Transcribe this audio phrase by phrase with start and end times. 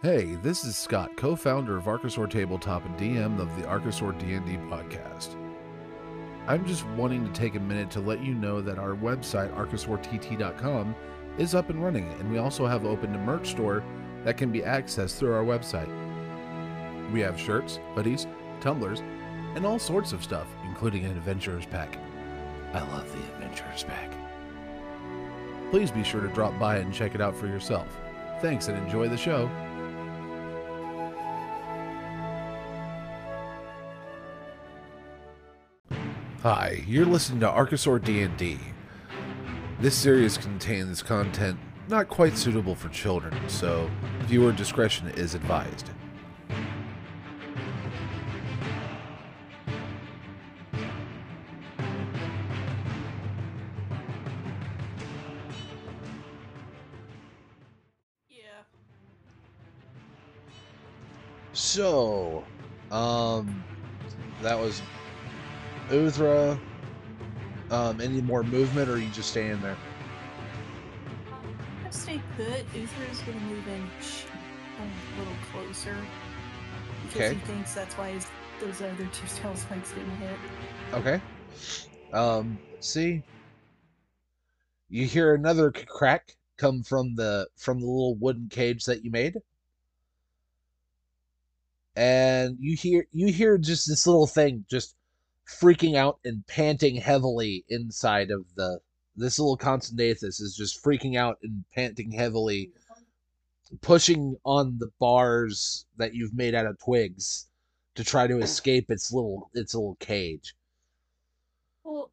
[0.00, 5.34] Hey, this is Scott, co-founder of Archosaur Tabletop and DM of the Archosaur D&D podcast.
[6.46, 10.94] I'm just wanting to take a minute to let you know that our website archosaurtt.com
[11.36, 13.82] is up and running and we also have opened a merch store
[14.22, 15.90] that can be accessed through our website.
[17.10, 19.00] We have shirts, hoodies, tumblers,
[19.56, 21.98] and all sorts of stuff, including an adventurer's pack.
[22.72, 24.12] I love the adventurer's pack.
[25.72, 27.98] Please be sure to drop by and check it out for yourself.
[28.40, 29.50] Thanks and enjoy the show.
[36.44, 38.60] Hi, you're listening to Archosaur D&D.
[39.80, 45.90] This series contains content not quite suitable for children, so viewer discretion is advised.
[58.30, 58.62] Yeah.
[61.52, 62.44] So,
[62.92, 63.64] um,
[64.40, 64.82] that was
[65.90, 66.58] Uthra.
[67.70, 69.76] Um, any more movement, or are you just staying there?
[71.86, 72.66] I stay put.
[72.72, 73.88] Uthra's gonna move in
[74.80, 75.96] a little closer
[77.02, 77.34] because Okay.
[77.34, 78.26] he thinks that's why his,
[78.60, 80.38] those other two tail spikes didn't hit.
[80.92, 81.20] Okay.
[82.12, 83.22] Um, see.
[84.88, 89.36] You hear another crack come from the from the little wooden cage that you made.
[91.96, 94.96] And you hear you hear just this little thing just
[95.48, 98.80] freaking out and panting heavily inside of the
[99.16, 102.70] this little Compsognathus is just freaking out and panting heavily,
[103.80, 107.46] pushing on the bars that you've made out of twigs
[107.96, 110.54] to try to escape its little its little cage.
[111.82, 112.12] Well,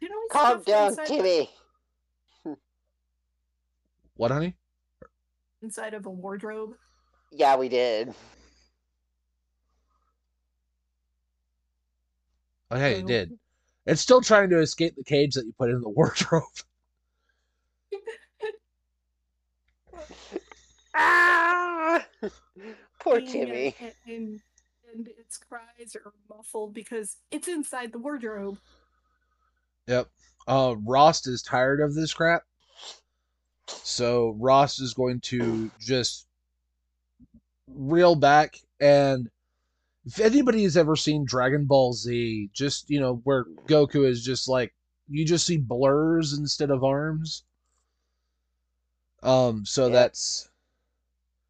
[0.00, 1.50] you know, Calm down, inside, Timmy.
[4.14, 4.56] What, honey?
[5.62, 6.74] inside of a wardrobe.
[7.32, 8.14] Yeah, we did.
[12.70, 13.38] Oh, yeah, you So- did.
[13.86, 16.42] It's still trying to escape the cage that you put in the wardrobe.
[20.98, 22.06] Ah!
[23.00, 23.74] Poor Timmy.
[23.78, 24.40] And, and,
[24.94, 28.58] and its cries are muffled because it's inside the wardrobe.
[29.86, 30.08] Yep.
[30.48, 32.44] Uh, Rost is tired of this crap.
[33.68, 36.26] So Rost is going to just
[37.68, 39.28] reel back and
[40.06, 44.48] if anybody has ever seen Dragon Ball Z, just you know, where Goku is just
[44.48, 44.72] like
[45.08, 47.44] you just see blurs instead of arms.
[49.22, 49.92] Um, so Yeah.
[49.94, 50.48] that's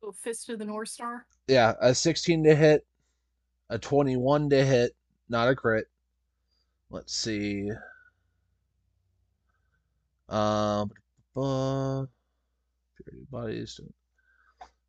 [0.02, 1.26] Oh, Fist of the North Star.
[1.48, 2.86] yeah, a 16 to hit,
[3.70, 4.94] a 21 to hit,
[5.28, 5.86] not a crit.
[6.90, 7.70] Let's see.
[10.28, 10.90] Um,
[11.36, 12.06] uh,
[12.96, 13.80] purity bodies,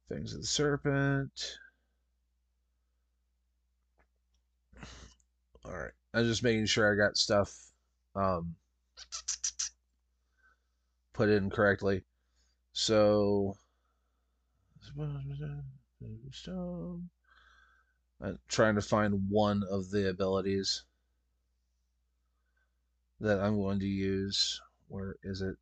[0.10, 1.58] things of the serpent.
[5.68, 7.54] All right, I'm just making sure I got stuff
[8.16, 8.56] um
[11.14, 12.04] put in correctly.
[12.74, 13.58] So.
[18.22, 20.84] I'm trying to find one of the abilities
[23.20, 24.60] that I'm going to use.
[24.88, 25.56] Where is it?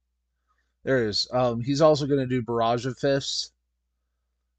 [0.84, 1.28] There it is.
[1.34, 3.52] Um, he's also going to do Barrage of Fists.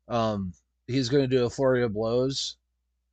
[0.09, 0.53] Um,
[0.87, 2.57] he's going to do a Flurry of Blows,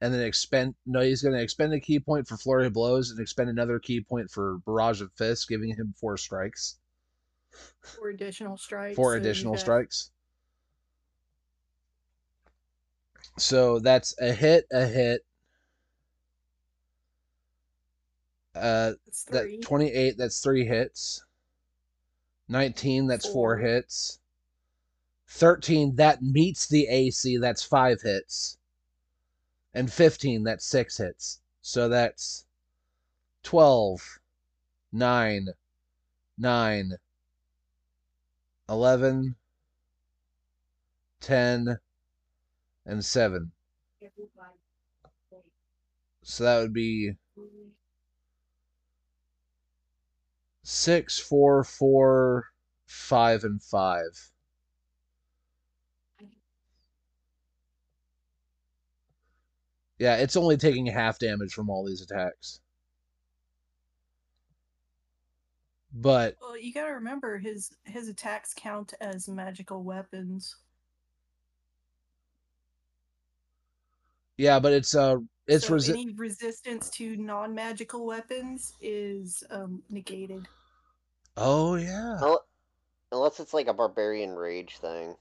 [0.04, 0.76] and then expend.
[0.86, 3.80] No, he's going to expend a ki point for Flurry of Blows and expend another
[3.80, 6.78] ki point for Barrage of Fists, giving him four strikes.
[7.82, 8.96] Four additional strikes.
[8.98, 10.12] Four additional strikes.
[13.38, 15.26] So that's a hit, a hit.
[18.54, 18.94] Uh,
[19.32, 21.24] that 28 that's three hits
[22.50, 23.58] 19 that's four Four.
[23.58, 24.20] hits
[25.30, 28.60] 13 that meets the ac that's five hits
[29.74, 32.46] and 15 that's six hits so that's
[33.44, 34.20] 12
[34.92, 35.48] 9
[36.38, 36.92] 9
[38.70, 39.36] 11
[41.22, 41.80] 10
[42.86, 43.52] and 7
[46.22, 47.16] so that would be
[50.64, 52.52] six, four, four,
[52.86, 54.32] five, and five.
[60.04, 62.60] Yeah, it's only taking half damage from all these attacks.
[65.94, 70.58] But Well, you gotta remember his his attacks count as magical weapons.
[74.36, 80.50] yeah, but it's uh it's so resi- any resistance to non-magical weapons is um, negated.
[81.38, 82.20] Oh yeah.
[83.14, 85.16] Unless it's like a barbarian rage thing.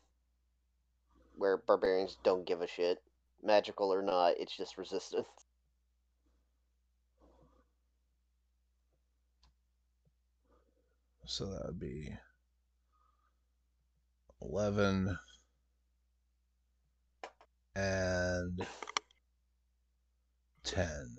[1.36, 3.00] where barbarians don't give a shit,
[3.42, 4.34] magical or not.
[4.38, 5.26] It's just resistance.
[11.24, 12.10] So that would be
[14.42, 15.16] 11
[17.76, 18.66] and
[20.64, 21.16] 10.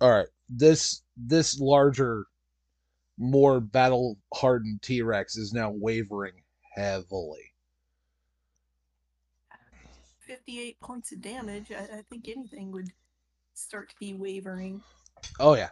[0.00, 0.28] All right.
[0.48, 2.26] This this larger
[3.18, 6.42] more battle hardened T-Rex is now wavering
[6.74, 7.49] heavily.
[10.30, 11.72] 58 points of damage.
[11.72, 12.92] I, I think anything would
[13.54, 14.80] start to be wavering.
[15.40, 15.70] Oh yeah.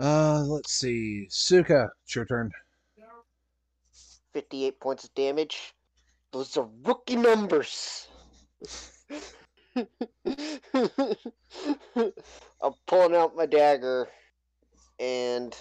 [0.00, 1.26] Uh let's see.
[1.28, 2.52] Suka, it's your turn.
[4.32, 5.74] 58 points of damage.
[6.32, 8.06] Those are rookie numbers.
[9.76, 9.86] I'm
[12.86, 14.06] pulling out my dagger
[15.00, 15.56] and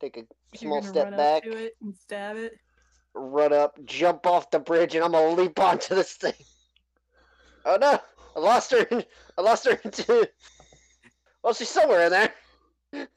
[0.00, 0.22] take a
[0.58, 2.58] You're small step back, up to it and stab it.
[3.14, 6.34] Run up, jump off the bridge, and I'm gonna leap onto this thing.
[7.64, 7.96] Oh no!
[8.36, 8.84] I lost her.
[9.38, 10.28] I lost her into.
[11.44, 12.32] Well, she's somewhere in there.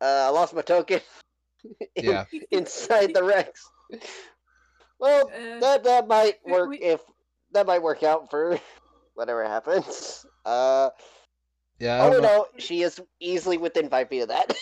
[0.00, 1.00] Uh, I lost my token.
[1.96, 2.24] in- Yeah.
[2.50, 3.68] inside the Rex.
[4.98, 7.00] Well, Uh, that that might work we- if
[7.52, 8.60] that might work out for
[9.14, 10.26] whatever happens.
[10.44, 10.90] Uh,
[11.78, 12.02] Yeah.
[12.02, 12.46] I oh don't no, know.
[12.58, 14.54] she is easily within five feet of that.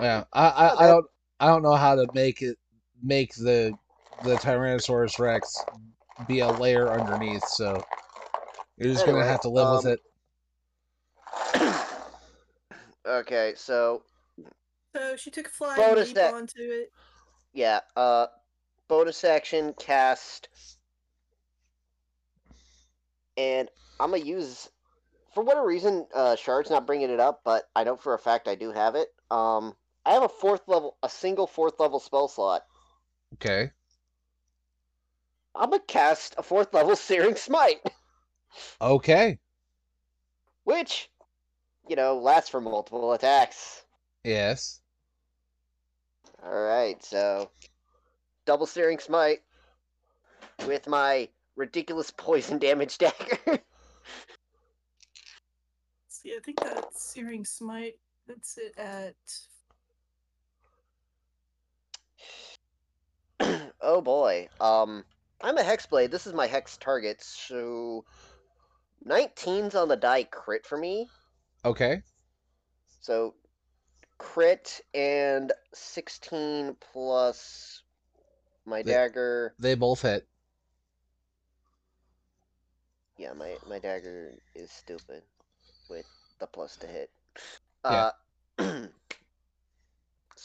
[0.00, 0.24] Yeah.
[0.32, 1.06] I, I, I don't
[1.38, 2.56] I don't know how to make it
[3.02, 3.74] make the
[4.24, 5.56] the Tyrannosaurus Rex
[6.28, 7.84] be a layer underneath, so
[8.76, 9.92] you're just gonna have to live with um,
[11.54, 11.76] it.
[13.06, 14.02] okay, so
[14.94, 16.90] So she took a flying Bonus leap that- onto it.
[17.52, 18.26] yeah, uh,
[18.88, 20.48] bonus action cast,
[23.36, 24.70] and I'm gonna use
[25.34, 26.06] for whatever reason.
[26.14, 28.94] Uh, Shard's not bringing it up, but I know for a fact I do have
[28.94, 29.08] it.
[29.30, 29.74] Um,
[30.04, 32.62] I have a fourth level, a single fourth level spell slot.
[33.34, 33.70] Okay.
[35.54, 37.80] I'm gonna cast a fourth level Searing Smite.
[38.80, 39.38] Okay.
[40.64, 41.10] which
[41.88, 43.84] you know lasts for multiple attacks.
[44.24, 44.80] Yes.
[46.44, 47.50] All right, so
[48.44, 49.42] double searing smite
[50.66, 53.60] with my ridiculous poison damage dagger.
[56.08, 57.94] See, I think that searing smite
[58.26, 59.14] puts it at
[63.80, 65.04] oh boy, um,
[65.42, 66.10] I'm a hexblade.
[66.10, 68.04] This is my hex target, so
[69.06, 71.08] 19's on the die crit for me.
[71.64, 72.02] Okay.
[73.00, 73.34] So
[74.18, 77.82] crit and 16 plus
[78.64, 79.54] my They- dagger.
[79.58, 80.26] They both hit.
[83.18, 85.22] Yeah, my my dagger is stupid
[85.88, 86.06] with
[86.40, 87.10] the plus to hit.
[87.84, 88.10] Yeah.
[88.58, 88.86] Uh,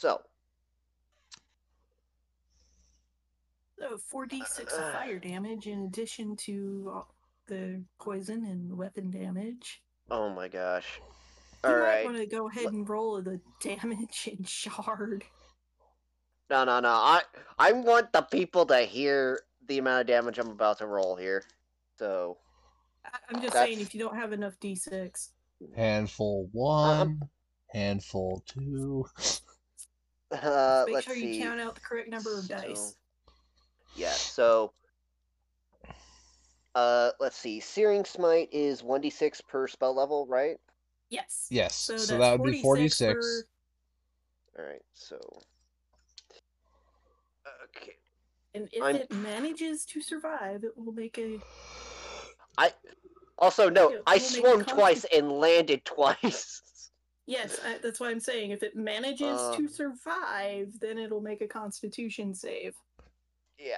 [3.78, 7.14] so oh, 4d6 of fire damage in addition to all
[7.46, 9.82] the poison and weapon damage.
[10.10, 11.00] oh my gosh.
[11.64, 12.04] You All might right.
[12.04, 15.24] want to go ahead and roll the damage in shard.
[16.50, 16.88] No, no, no.
[16.88, 17.22] I
[17.58, 21.44] I want the people to hear the amount of damage I'm about to roll here.
[21.98, 22.38] So
[23.04, 25.30] I- I'm just saying, if you don't have enough d6,
[25.74, 26.50] Handful uh-huh.
[26.52, 27.20] one,
[27.70, 29.04] handful two.
[30.30, 31.36] uh, make let's sure see.
[31.38, 32.94] you count out the correct number of dice.
[33.98, 34.12] So- Yeah.
[34.12, 34.72] So.
[36.74, 37.58] Uh, let's see.
[37.60, 40.58] Searing Smite is 1d6 per spell level, right?
[41.10, 41.48] Yes.
[41.50, 41.74] Yes.
[41.74, 43.14] So, So, that would be 46.
[44.56, 44.82] per- All right.
[44.94, 45.18] So.
[47.76, 47.96] Okay.
[48.54, 51.40] and if I'm- it manages to survive, it will make a
[52.56, 52.72] I
[53.38, 56.90] Also, no, Yeah, I we'll make a swung twice and landed twice.
[57.26, 58.50] Yes, I, that's what I'm saying.
[58.52, 59.54] If it manages Uh.
[59.56, 62.74] to survive, then it'll make a Constitution save.
[63.58, 63.74] Yeah.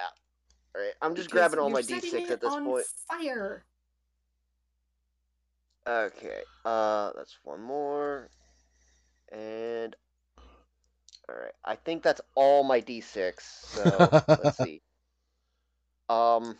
[0.74, 0.92] All right.
[1.02, 2.84] I'm just because grabbing all my d6 it at this on point.
[3.08, 3.64] Fire.
[5.88, 6.42] Okay.
[6.64, 8.28] Uh, that's one more.
[9.32, 9.96] And
[11.28, 11.52] all right.
[11.64, 13.34] I think that's all my d6.
[13.40, 14.08] So
[14.42, 14.82] let's see.
[16.08, 16.56] Um,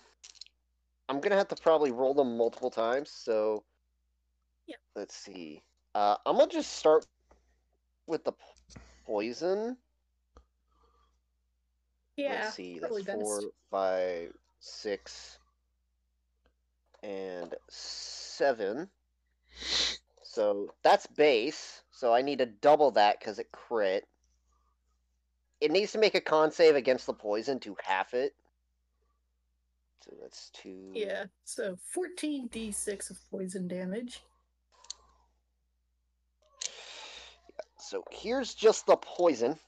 [1.08, 3.10] I'm gonna have to probably roll them multiple times.
[3.10, 3.64] So
[4.66, 4.76] Yeah.
[4.94, 5.62] let's see.
[5.94, 7.06] Uh, I'm gonna just start
[8.06, 8.32] with the
[9.06, 9.76] poison.
[12.16, 12.40] Yeah.
[12.42, 12.78] Let's see.
[12.78, 13.20] That's best.
[13.20, 13.40] four,
[13.70, 15.38] five, six,
[17.02, 18.88] and seven.
[20.22, 21.82] So that's base.
[21.90, 24.06] So I need to double that because it crit.
[25.60, 28.34] It needs to make a con save against the poison to half it.
[30.04, 30.92] So that's two.
[30.94, 31.24] Yeah.
[31.44, 34.22] So 14d6 of poison damage.
[37.78, 39.58] So here's just the poison.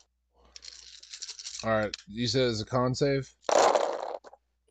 [1.65, 1.97] All right.
[2.09, 3.33] You said it's a con save?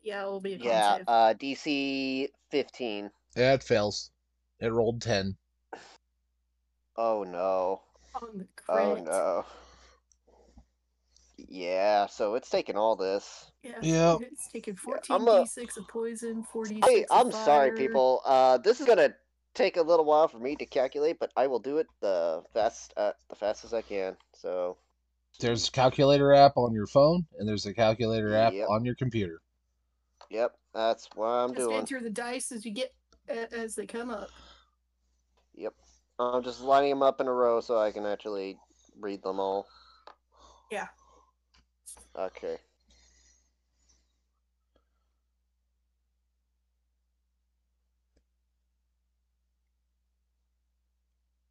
[0.02, 1.04] Yeah, it will be a con Yeah, save.
[1.08, 3.10] uh, DC 15.
[3.36, 4.10] Yeah, it fails.
[4.60, 5.36] It rolled ten.
[6.96, 7.80] Oh no.
[8.14, 8.78] on the crit.
[8.78, 9.44] Oh no.
[11.48, 13.50] Yeah, so it's taking all this.
[13.62, 13.80] Yeah.
[13.80, 14.18] Yep.
[14.32, 17.76] It's taking Yeah, 14 I'm a- d6 of poison, 4 d6 Hey, I'm sorry, fire.
[17.76, 18.20] people.
[18.24, 19.14] Uh, this is gonna
[19.54, 22.92] take a little while for me to calculate, but I will do it the fast,
[22.96, 24.16] uh, the fastest I can.
[24.34, 24.76] So,
[25.40, 28.68] There's a calculator app on your phone, and there's a calculator app Yep.
[28.68, 29.40] on your computer.
[30.30, 31.78] yep, that's what I'm Just doing.
[31.80, 32.94] enter the dice as you get
[33.28, 34.30] a- as they come up.
[35.54, 35.74] Yep,
[36.18, 38.58] I'm just lining them up in a row so I can actually
[38.98, 39.68] read them all.
[40.70, 40.88] Yeah.
[42.16, 42.58] Okay.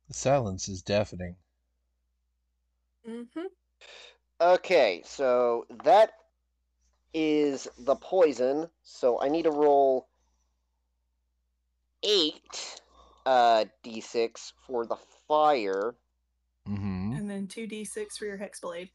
[0.07, 1.37] The silence is deafening.
[3.07, 3.45] Mm-hmm.
[4.39, 6.13] Okay, so that
[7.13, 8.67] is the poison.
[8.83, 10.07] So I need to roll
[12.03, 12.81] eight
[13.25, 14.97] uh d6 for the
[15.27, 15.95] fire.
[16.67, 17.13] Mm-hmm.
[17.13, 18.89] And then 2d6 for your hexblade.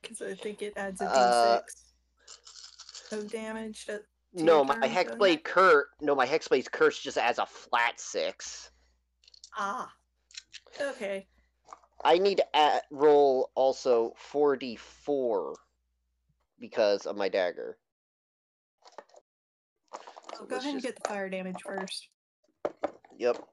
[0.00, 1.60] Because I think it adds a d6 Uh,
[3.12, 3.86] of damage.
[3.86, 3.98] To,
[4.38, 5.44] to No, my turn, doesn't hexblade it?
[5.44, 8.70] cur no, my hexblade's curse just adds a flat six.
[9.56, 9.92] Ah.
[10.80, 11.26] Okay.
[12.04, 15.54] I need to add, roll also 4d4
[16.58, 17.78] because of my dagger.
[20.36, 22.08] So go let's ahead and get the fire damage first.
[23.18, 23.44] Yep.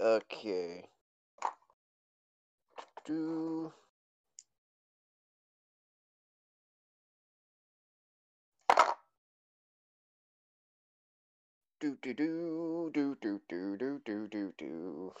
[0.00, 0.84] Okay.
[3.06, 3.72] Do.
[11.82, 15.12] Do do do do do do do do do do.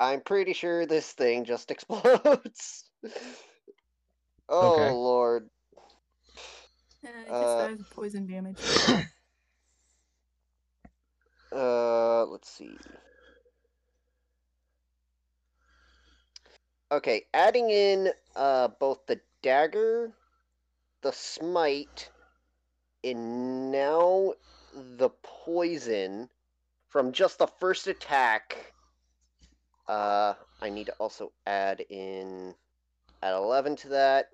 [0.00, 2.84] I'm pretty sure this thing just explodes.
[4.48, 4.90] oh Okay.
[4.92, 5.50] lord.
[7.04, 8.56] Uh, it just Uh, poison damage.
[11.52, 12.78] Uh, let's see.
[16.90, 20.12] Okay, adding in uh both the dagger,
[21.02, 22.10] the smite,
[23.06, 24.32] and now
[24.74, 26.28] the poison
[26.88, 28.72] from just the first attack.
[29.88, 32.54] Uh, I need to also add in
[33.22, 34.30] add 11 to that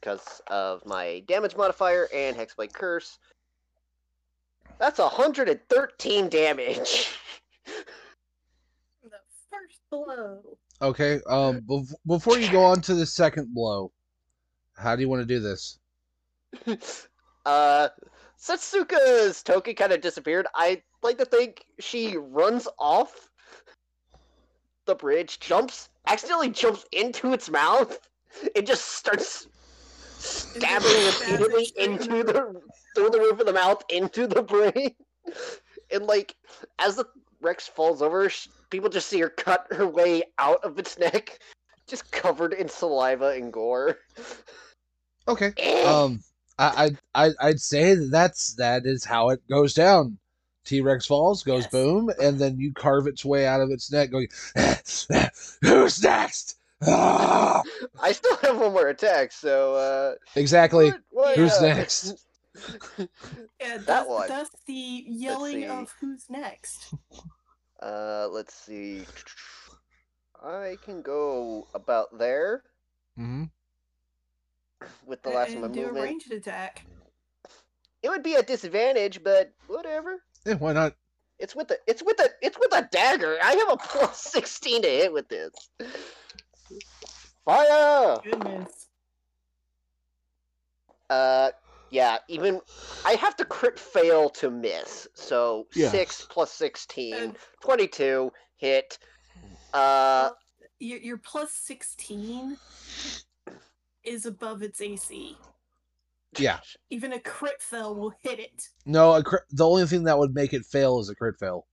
[0.00, 3.18] because of my damage modifier and hexblade curse.
[4.78, 7.18] That's 113 damage.
[9.02, 9.10] the
[9.50, 10.42] first blow.
[10.80, 11.20] Okay.
[11.28, 11.62] Um.
[11.62, 13.90] Bef- before you go on to the second blow,
[14.76, 15.78] how do you want to do this?
[17.46, 17.88] uh,
[18.38, 20.46] Satsuka's token kind of disappeared.
[20.54, 23.30] I like to think she runs off
[24.84, 27.98] the bridge, jumps, accidentally jumps into its mouth,
[28.54, 29.46] and just starts
[30.18, 32.60] stabbing repeatedly into the the
[32.94, 34.94] through the roof of the mouth into the brain.
[35.92, 36.34] And like
[36.78, 37.06] as the
[37.40, 41.38] Rex falls over, sh- people just see her cut her way out of its neck,
[41.86, 43.98] just covered in saliva and gore.
[45.28, 45.52] Okay.
[45.84, 46.20] Um.
[46.58, 50.18] I I I'd, I'd say that that's that is how it goes down.
[50.64, 51.70] T Rex falls, goes Yes.
[51.72, 54.28] boom, and then you carve its way out of its neck, going,
[55.62, 57.62] "Who's next?" Ah!
[58.02, 60.86] I still have one more attack, so uh Exactly.
[60.86, 62.14] what- what, Who's uh, next?
[63.60, 64.28] Yeah, That that's, one.
[64.28, 66.94] that's the yelling of who's next.
[67.82, 69.06] Uh let's see.
[70.42, 72.62] I can go about there
[73.16, 73.44] hmm
[75.06, 76.04] with the last of my and do a movement.
[76.04, 76.84] ranged attack.
[78.02, 80.22] It would be a disadvantage, but whatever.
[80.44, 80.94] Yeah, why not?
[81.38, 83.36] It's with the it's with a it's with a dagger.
[83.42, 85.52] I have a plus sixteen to hit with this.
[87.44, 88.16] Fire!
[88.24, 88.86] Goodness.
[91.08, 91.50] Uh,
[91.90, 92.18] yeah.
[92.28, 92.60] Even
[93.04, 95.06] I have to crit fail to miss.
[95.14, 95.90] So Yeah.
[95.90, 98.98] six plus 16, And 22 hit.
[99.72, 100.30] Uh,
[100.80, 102.56] you're plus 16
[104.06, 105.36] is above its AC.
[106.38, 106.60] Yeah.
[106.90, 108.68] Even a crit fail will hit it.
[108.84, 111.66] No, a crit, the only thing that would make it fail is a crit fail.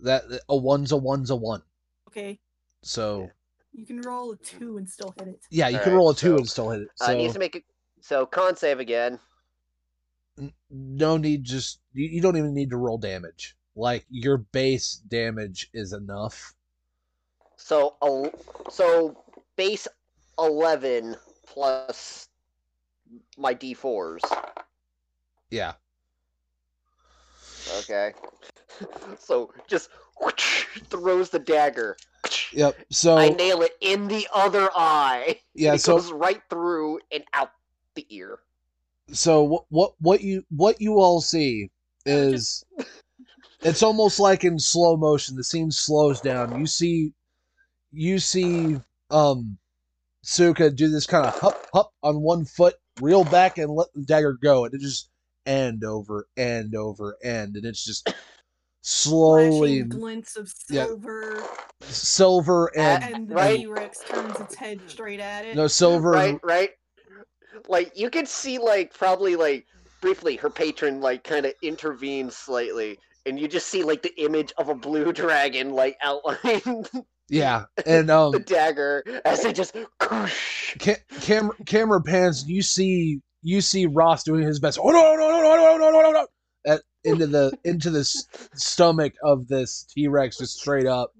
[0.00, 1.62] That a one's a one's a one.
[2.08, 2.38] Okay.
[2.82, 3.30] So
[3.72, 5.40] You can roll a 2 and still hit it.
[5.50, 6.88] yeah, you can Alright, roll a two so, and still hit it.
[7.00, 7.64] uh, So needs to make it.
[8.00, 9.18] So con save again.
[10.38, 11.44] n- no need.
[11.44, 13.56] Just you, you don't even need to roll damage.
[13.74, 16.54] Like your base damage is enough.
[17.56, 18.32] So el-
[18.70, 19.24] so
[19.56, 19.88] base
[20.38, 22.12] eleven plus
[23.36, 24.22] my d4s.
[25.50, 25.74] Yeah.
[27.68, 28.12] Okay.
[29.18, 29.90] So just
[30.90, 31.98] throws the dagger
[32.52, 32.80] Yep.
[32.92, 35.40] So I nail it in the other eye.
[35.54, 35.76] yeah.
[35.76, 37.50] it So goes right through and out
[37.94, 38.40] the ear.
[39.12, 41.70] so what what what you what you all see
[42.06, 42.64] is
[43.62, 45.36] it's almost like in slow motion.
[45.36, 46.52] The scene slows down.
[46.54, 47.12] You see
[47.92, 49.58] you see um
[50.24, 54.02] Suka do this kind of hup hup on one foot, reel back and let the
[54.02, 55.10] dagger go, and it just
[55.44, 58.12] end over end over end, and it's just
[58.80, 60.86] slowly Flashing glints of yeah.
[60.86, 61.42] silver,
[61.82, 63.60] silver and and the right.
[63.60, 65.56] T-Rex turns its head straight at it.
[65.56, 66.70] no silver Right, right.
[67.68, 69.66] Like you could see, like probably like
[70.00, 74.52] briefly, her patron like kind of intervenes slightly, and you just see like the image
[74.56, 76.86] of a blue dragon like outlining
[77.28, 79.76] yeah, and the um dagger as they just.
[79.98, 80.76] Koosh.
[80.78, 82.44] ca- camera camera pans.
[82.46, 84.78] You see you see Ross doing his best.
[84.80, 86.26] Oh no no no no no no no no no!
[86.66, 91.12] At into the into the s- stomach of this T Rex just straight up,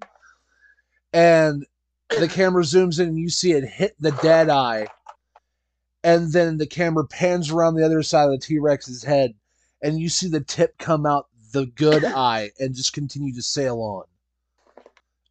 [1.13, 1.65] and
[2.09, 4.87] the camera zooms in and you see it hit the dead eye,
[6.03, 9.33] and then the camera pans around the other side of the T Rex's head,
[9.81, 13.79] and you see the tip come out the good eye and just continue to sail
[13.79, 14.03] on.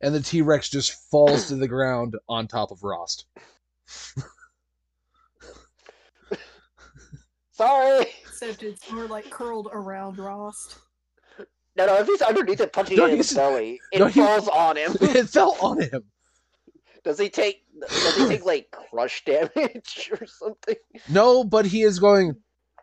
[0.05, 3.25] And the T Rex just falls to the ground on top of Rost.
[7.53, 8.07] Sorry.
[8.21, 10.77] Except it's more like curled around Rost.
[11.75, 11.95] No, no.
[11.97, 14.77] If he's underneath it, punching No, it in the belly, it no, he- falls on
[14.77, 14.95] him.
[15.01, 16.03] it fell on him.
[17.03, 17.63] Does he take?
[17.89, 20.77] Does he take like crush damage or something?
[21.09, 22.37] No, but he is going.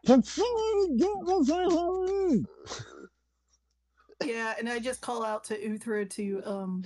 [4.24, 6.84] Yeah, and I just call out to Uthra to um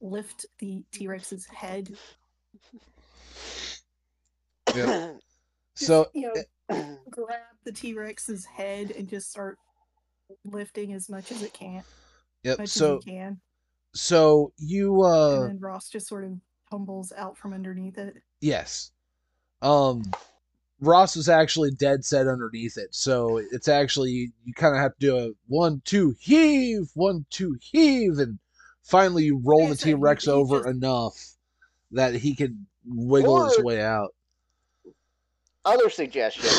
[0.00, 1.94] lift the T-Rex's head.
[4.74, 5.12] Yeah.
[5.74, 6.30] So you
[6.68, 9.56] know, grab the T-Rex's head and just start
[10.44, 11.82] lifting as much as it can.
[12.42, 12.58] yep.
[12.58, 13.40] Much So can.
[13.94, 16.32] so you uh and then Ross just sort of
[16.70, 18.16] tumbles out from underneath it.
[18.42, 18.90] yes,
[19.62, 20.02] um,
[20.82, 22.92] Ross is actually dead set underneath it.
[22.94, 27.56] So it's actually you kind of have to do a one two heave, one two
[27.60, 28.38] heave, and
[28.82, 31.14] finally you roll Like the said, T Rex over just- enough
[31.92, 34.12] that he can wiggle his way out.
[35.64, 36.50] Other suggestion: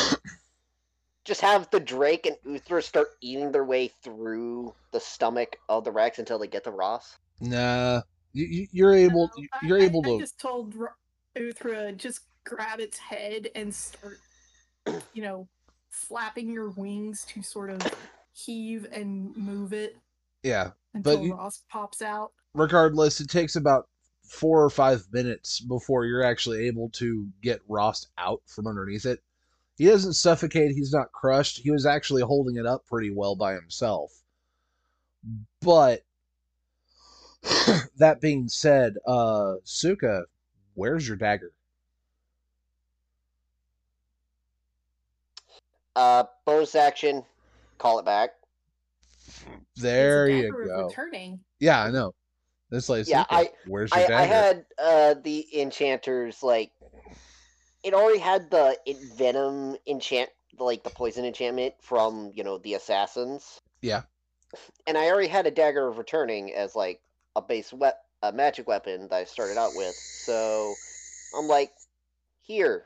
[1.26, 5.92] just have the Drake and Uthra start eating their way through the stomach of the
[5.92, 7.18] Rex until they get to Ross.
[7.40, 8.00] Nah,
[8.32, 10.88] you, you you're able No, you're I, I- able I to just told Ro-
[11.36, 14.18] Uthra just grab its head and start,
[15.12, 15.48] you know,
[15.90, 17.80] flapping your wings to sort of
[18.32, 19.96] heave and move it
[20.42, 20.70] yeah.
[20.94, 22.32] until you- Ross pops out.
[22.54, 23.88] regardless, it takes about
[24.24, 29.22] four or five minutes before you're actually able to get Rost out from underneath it.
[29.76, 31.58] He doesn't suffocate, he's not crushed.
[31.58, 34.12] He was actually holding it up pretty well by himself.
[35.60, 36.02] But
[37.98, 40.24] that being said, uh Suka,
[40.74, 41.52] where's your dagger?
[45.96, 47.24] Uh, bonus action,
[47.78, 48.30] call it back.
[49.76, 50.86] There It's you dagger go.
[50.88, 51.40] Returning.
[51.60, 52.14] Yeah, I know.
[52.70, 54.14] It's like Yeah, Suka, I- where's your I, dagger?
[54.14, 56.72] I had uh the enchanters like
[57.82, 62.74] it already had the it venom enchant like the poison enchantment from you know the
[62.74, 63.60] assassins.
[63.80, 64.02] Yeah.
[64.86, 67.00] And I already had a dagger of returning as like
[67.36, 69.94] a base wep a magic weapon that I started out with.
[69.94, 70.74] So
[71.36, 71.72] I'm like,
[72.40, 72.84] here,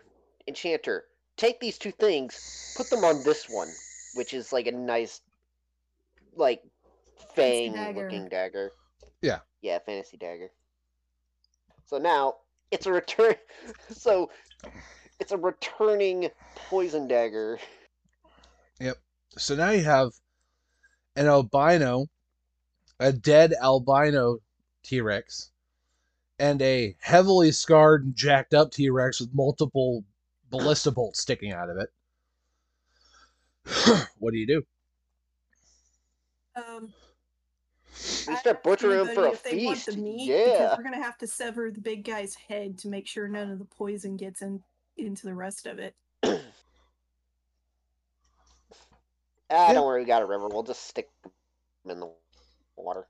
[0.48, 1.04] enchanter,
[1.38, 3.68] take these two things, put them on this one,
[4.14, 5.22] which is like a nice
[6.36, 6.62] like
[7.34, 8.02] fang dagger.
[8.02, 8.72] looking dagger.
[9.22, 9.38] Yeah.
[9.62, 10.50] Yeah, fantasy dagger.
[11.86, 12.34] So now
[12.70, 13.34] it's a return.
[13.90, 14.30] So
[15.20, 17.58] it's a returning poison dagger.
[18.80, 18.96] Yep.
[19.36, 20.10] So now you have
[21.16, 22.06] an albino,
[23.00, 24.38] a dead albino
[24.82, 25.50] T Rex,
[26.38, 30.04] and a heavily scarred and jacked up T Rex with multiple
[30.50, 31.88] ballista bolts sticking out of it.
[34.18, 34.62] what do you do?
[36.56, 36.92] Um,
[38.26, 39.86] We I start asked butchering them for anybody a if they want feast.
[39.86, 40.44] the meat, Yeah.
[40.52, 43.58] because we're gonna have to sever the big guy's head to make sure none of
[43.58, 44.62] the poison gets in
[44.96, 45.94] into the rest of it.
[49.50, 49.74] Ah, Yeah.
[49.74, 50.48] don't worry, we got a river.
[50.48, 51.32] We'll just stick them
[51.90, 52.12] in the
[52.76, 53.06] water.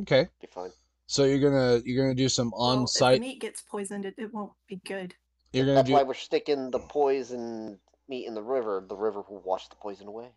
[0.00, 0.70] Okay, Be fine.
[1.06, 3.20] so you're gonna you're gonna do some Well, on if the site.
[3.20, 5.14] meat gets poisoned, it, it won't be good.
[5.52, 7.78] You're gonna That's do why we're sticking the poison
[8.08, 8.84] meat in the river.
[8.86, 10.30] The river will wash the poison away.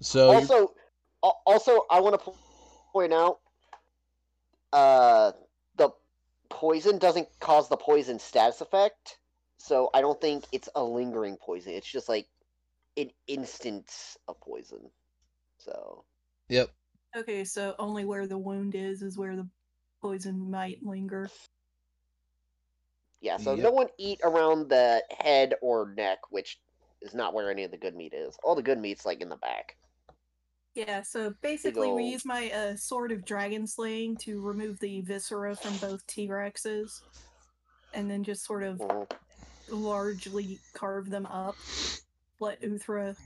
[0.00, 0.32] so.
[0.32, 0.74] you- also,
[1.46, 2.32] also, I want to
[2.92, 3.40] point out,
[4.72, 5.32] uh,
[5.76, 5.90] the
[6.48, 9.18] poison doesn't cause the poison status effect,
[9.58, 11.72] so I don't think it's a lingering poison.
[11.72, 12.28] It's just like
[12.96, 14.90] an instance of poison.
[15.58, 16.04] So
[16.48, 16.70] Yep.
[17.16, 19.48] Okay, so only where the wound is is where the
[20.02, 21.28] poison might linger.
[23.20, 23.62] Yeah, so Yep.
[23.64, 26.60] no one eat around the head or neck, which
[27.00, 28.36] is not where any of the good meat is.
[28.42, 29.76] All the good meat's like in the back.
[30.74, 35.56] Yeah, so basically we use my uh, sword of dragon slaying to remove the viscera
[35.56, 37.02] from both T Rexes.
[37.94, 39.10] And then just sort of Mhm.
[39.70, 41.56] largely carve them up.
[42.40, 43.16] Let Uthra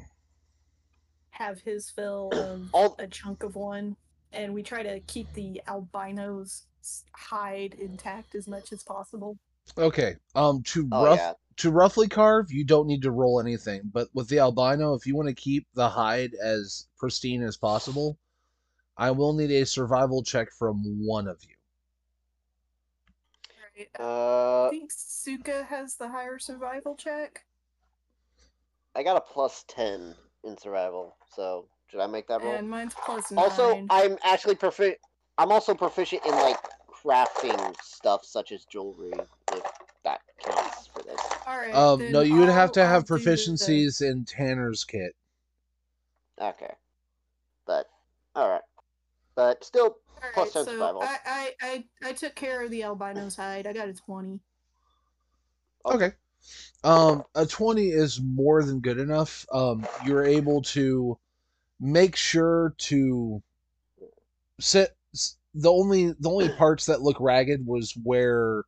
[1.31, 3.97] have his fill of All a chunk of one.
[4.33, 6.67] And we try to keep the albino's
[7.13, 9.37] hide intact as much as possible.
[9.79, 10.17] Okay.
[10.35, 13.83] Um, to oh rough yeah, to roughly carve, you don't need to roll anything.
[13.93, 18.19] But with the albino, if you want to keep the hide as pristine as possible,
[18.97, 21.55] I will need a survival check from one of you.
[23.77, 23.89] Right.
[23.99, 27.45] I uh, think Suka has the higher survival check.
[28.95, 31.17] I got a plus ten in survival.
[31.35, 32.55] So should I make that roll?
[32.55, 33.45] And mine's plus nine.
[33.45, 34.99] Also, I'm actually proficient.
[35.39, 36.59] I'm also proficient in like
[37.05, 39.13] crafting stuff such as jewelry,
[39.53, 39.63] if
[40.05, 41.21] that counts for this.
[41.47, 41.75] Alright.
[41.75, 45.15] Um, no, you would have to have I'll do the- proficiencies in Tanner's kit.
[46.41, 46.73] Okay,
[47.67, 47.87] but
[48.35, 48.63] all right,
[49.35, 51.03] but still, Alright, plus 10 so survival.
[51.03, 53.67] I, I, I, I took care of the albino's hide.
[53.67, 54.41] I got a 20.
[55.85, 56.13] Okay.
[56.83, 59.45] Um, a 20 is more than good enough.
[59.53, 61.19] Um, you're able to
[61.79, 63.43] make sure to
[64.59, 68.65] set s- the only the only parts that look ragged was where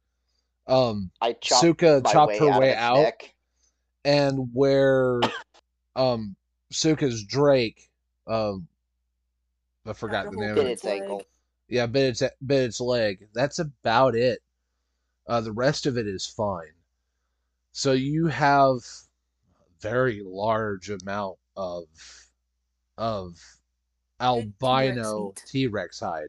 [0.67, 3.35] um I chopped Suka chopped way her out way out neck.
[4.05, 5.21] and where
[5.97, 6.37] um
[6.73, 7.91] Suka's Drake
[8.27, 8.67] um
[9.87, 10.73] I forgot the name whole of it.
[10.73, 11.23] its ankle.
[11.69, 13.29] Yeah, bit its bit its leg.
[13.35, 14.41] That's about it.
[15.27, 16.73] Uh, the rest of it is fine.
[17.73, 21.87] So you have a very large amount of
[22.99, 23.39] of
[24.21, 25.33] albino.
[25.47, 26.29] T Rex hide.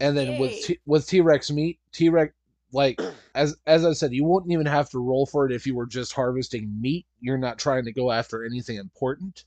[0.00, 2.32] And then with T- with T Rex meat, T Rex
[2.72, 3.00] like
[3.34, 5.86] as as I said, you wouldn't even have to roll for it if you were
[5.86, 7.06] just harvesting meat.
[7.20, 9.44] You're not trying to go after anything important.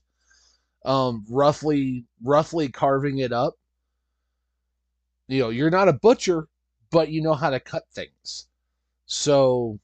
[0.84, 3.54] Um, roughly roughly carving it up.
[5.28, 6.48] You know, you're not a butcher,
[6.90, 8.48] but you know how to cut things.
[9.06, 9.78] So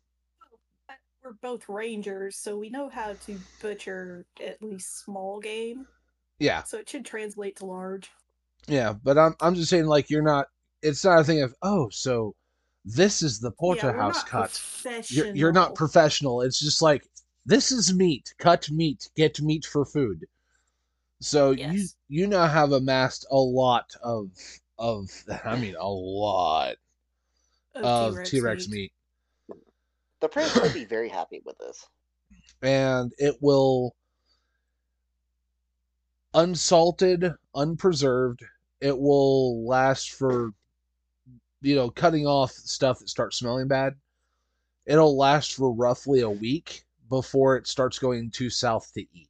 [1.23, 5.87] We're both rangers, so we know how to butcher at least small game.
[6.39, 8.11] yeah, So it should translate to large.
[8.67, 8.93] yeah.
[8.93, 10.49] But I'm I'm just saying like you're not.
[10.83, 12.35] It's not a thing of oh so
[12.85, 15.11] this is the yeah, we're porterhouse not cut.
[15.11, 16.39] You're, you're not professional.
[16.39, 16.43] professional.
[16.43, 17.07] It's just like
[17.45, 18.35] this is meat.
[18.39, 19.11] Cut meat.
[19.17, 20.27] Get meat for food.
[21.21, 21.97] So you Yes.
[22.09, 24.31] you now have amassed a lot of
[24.79, 25.11] of
[25.45, 26.77] I mean a lot
[27.75, 28.93] of T Rex meat.
[30.21, 31.87] The prince will be very happy with this.
[32.63, 33.95] and it will
[36.35, 38.45] unsalted, unpreserved.
[38.81, 40.53] It will last for
[41.61, 43.95] you know cutting off stuff that starts smelling bad.
[44.87, 49.29] It'll last for roughly a week before it starts going too south to eat.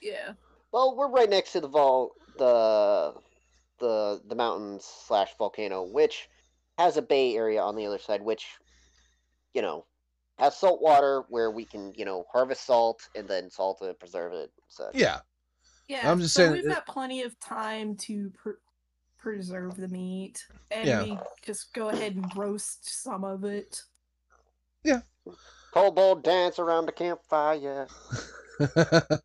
[0.00, 0.32] Yeah.
[0.72, 3.14] Well, we're right next to the vol the
[3.78, 6.28] the the mountains slash volcano, which
[6.78, 8.46] has a bay area on the other side, which
[9.54, 9.84] you know
[10.38, 14.32] has salt water where we can you know harvest salt and then salt it, preserve
[14.32, 14.50] it.
[14.68, 15.20] So Yeah,
[15.88, 16.10] Yeah.
[16.10, 18.50] I'm just so saying we've it- got plenty of time to pr-
[19.20, 21.02] preserve the meat, and Yeah.
[21.02, 23.82] we just go ahead and roast some of it.
[24.82, 25.02] Yeah.
[25.72, 27.86] Kobold dance around the campfire.
[28.76, 29.20] um,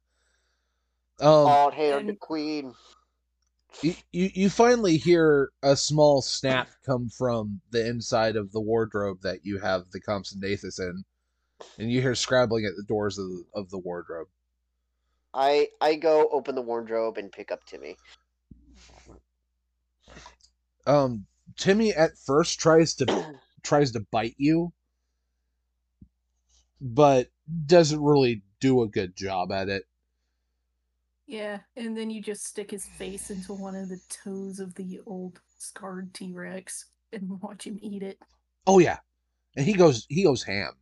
[1.21, 2.73] All hail the queen.
[3.81, 9.21] you, you you finally hear a small snap come from the inside of the wardrobe
[9.21, 11.03] that you have the Compsognathus in,
[11.79, 14.27] and you hear scrabbling at the doors of the, of the wardrobe.
[15.33, 17.97] I I go open the wardrobe and pick up Timmy.
[20.85, 21.25] Um,
[21.57, 24.73] Timmy at first tries to tries to bite you,
[26.81, 27.29] but
[27.65, 29.85] doesn't really do a good job at it.
[31.27, 34.99] Yeah, and then you just stick his face into one of the toes of the
[35.05, 38.19] old scarred T Rex and watch him eat it.
[38.67, 38.99] Oh yeah,
[39.55, 40.73] and he goes he goes ham,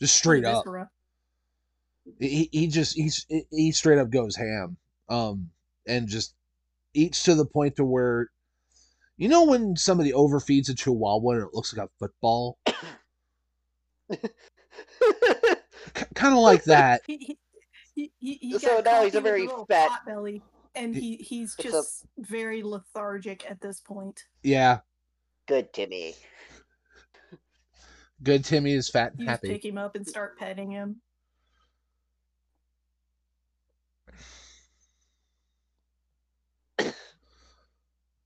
[0.00, 0.64] just straight up.
[0.64, 0.90] Viscera.
[2.18, 4.76] He he just he's he straight up goes ham.
[5.08, 5.50] Um,
[5.86, 6.34] and just
[6.94, 8.30] eats to the point to where,
[9.16, 12.58] you know, when somebody overfeeds a chihuahua and it looks like a football,
[14.12, 17.02] C- kind of like that.
[17.06, 17.16] He,
[17.94, 20.42] he, he, he, he So now he's a very little fat- belly,
[20.74, 24.18] and he he's It's a- just very lethargic at this point.
[24.42, 24.78] Yeah,
[25.46, 26.14] Good Timmy.
[28.22, 28.44] good.
[28.46, 29.48] Timmy is fat and You happy.
[29.48, 31.02] pick him up and start petting him.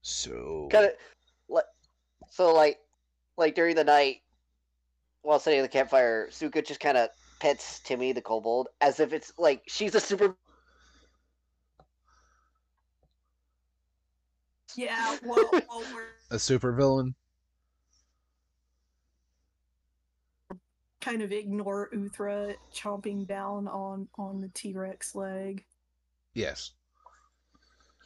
[0.09, 0.93] So kind of
[1.49, 1.65] like
[2.31, 2.79] so like
[3.37, 4.19] like during the night
[5.23, 7.09] while sitting at the campfire suka just kind of
[7.41, 10.37] pets timmy the kobold as if it's like she's a super
[14.77, 17.15] Yeah, well, well we're a supervillain.
[21.01, 25.65] kind of ignore Uthra chomping down on on the T Rex leg.
[26.35, 26.71] Yes.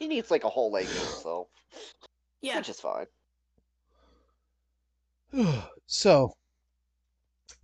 [0.00, 1.46] He needs like a whole leg so
[2.42, 3.06] Yeah, which is fine
[5.86, 6.34] so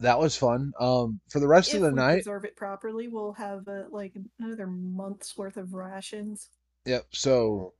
[0.01, 0.72] that was fun.
[0.79, 3.85] Um, for the rest if of the we night, preserve it properly, we'll have uh,
[3.90, 6.51] like another month's worth of rations.
[6.85, 7.07] Yep.
[7.12, 7.72] So,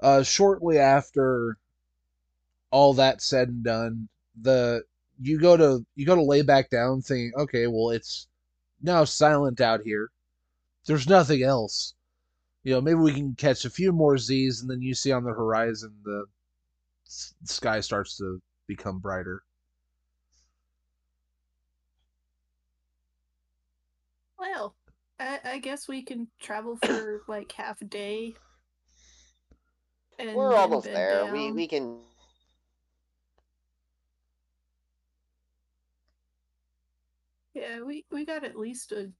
[0.00, 1.56] uh, shortly after
[2.70, 4.08] all that said and done,
[4.40, 4.82] the
[5.20, 8.28] you go to you go to lay back down, thinking, okay, well, it's
[8.82, 10.10] now silent out here.
[10.86, 11.94] There's nothing else.
[12.64, 15.24] You know, maybe we can catch a few more Z's, and then you see on
[15.24, 16.26] the horizon the
[17.06, 19.42] s- sky starts to become brighter.
[24.38, 24.76] Well,
[25.18, 28.34] I, I guess we can travel for like half a day.
[30.18, 31.98] And we're almost bed there we we can
[37.54, 39.10] Yeah, we we got at least a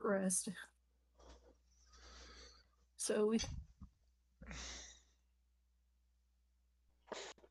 [0.00, 0.48] rest.
[2.98, 3.38] So we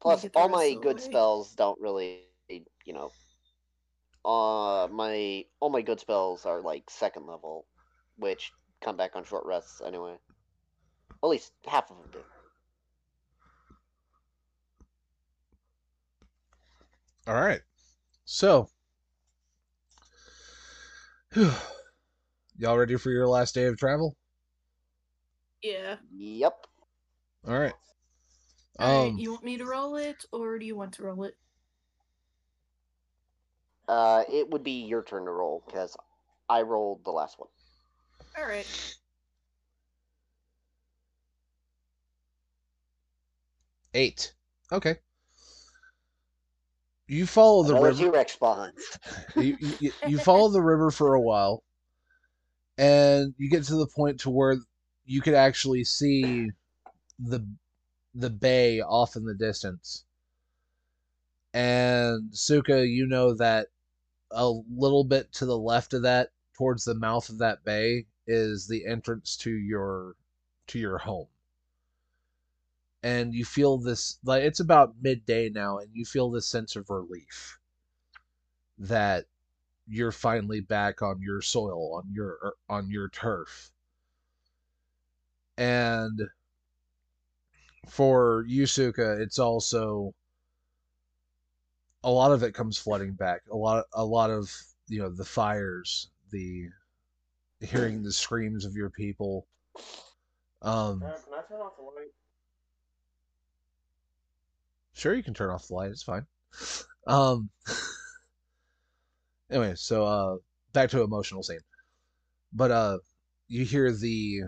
[0.01, 1.01] Plus, get all my good way.
[1.01, 3.11] spells don't really, you know.
[4.23, 7.65] Uh, my all my good spells are like second level,
[8.17, 10.17] which come back on short rests anyway.
[11.23, 12.19] At least half of them do.
[17.25, 17.61] All right.
[18.25, 18.69] So,
[22.57, 24.16] y'all ready for your last day of travel?
[25.67, 25.95] Yeah.
[26.15, 26.67] Yep.
[27.47, 27.73] All right.
[28.79, 31.35] Alright, Um, you want me to roll it or do you want to roll it?
[33.87, 35.95] Uh, it would be your turn to roll because
[36.49, 37.49] I rolled the last one.
[38.39, 38.95] Alright.
[43.93, 44.33] eight.
[44.71, 44.95] Okay.
[47.07, 48.03] You follow the Another river.
[48.03, 48.97] T-Rex spawns.
[49.35, 51.63] you, you, you follow the river for a while
[52.77, 54.57] and you get to the point to where
[55.07, 56.51] you could actually see
[57.17, 57.47] the
[58.13, 60.03] the bay off in the distance.
[61.53, 63.67] And suka you know that
[64.31, 68.67] a little bit to the left of that towards the mouth of that bay is
[68.67, 70.15] the entrance to your
[70.67, 71.27] to your home.
[73.01, 76.89] And you feel this like it's about midday now and you feel this sense of
[76.89, 77.59] relief
[78.77, 79.25] that
[79.87, 83.71] you're finally back on your soil on your on your turf
[85.57, 86.21] and
[87.87, 90.13] for Yusuka it's also
[92.03, 94.53] a lot of it comes flooding back a lot a lot of
[94.87, 96.67] you know the fires the
[97.61, 99.47] hearing the screams of your people
[100.61, 102.11] um can I turn off the light?
[104.93, 105.91] Sure, you can turn off the light.
[105.91, 106.25] It's fine.
[107.05, 107.49] Um.
[109.49, 110.35] Anyway, so uh,
[110.73, 111.61] back to emotional scene.
[112.51, 112.97] But uh,
[113.47, 114.41] you hear the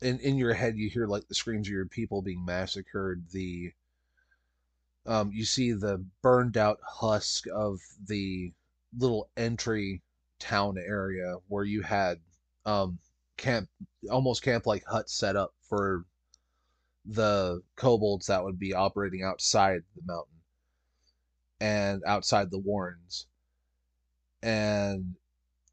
[0.00, 0.76] in in your head.
[0.76, 3.24] You hear like the screams of your people being massacred.
[3.30, 3.72] The
[5.06, 8.52] um, you see the burned out husk of the
[8.96, 10.02] little entry
[10.38, 12.20] town area where you had
[12.66, 12.98] um
[13.36, 13.68] camp
[14.10, 16.04] almost camp like huts set up for
[17.06, 20.40] the kobolds that would be operating outside the mountain
[21.60, 23.26] and outside the warrens
[24.42, 25.14] and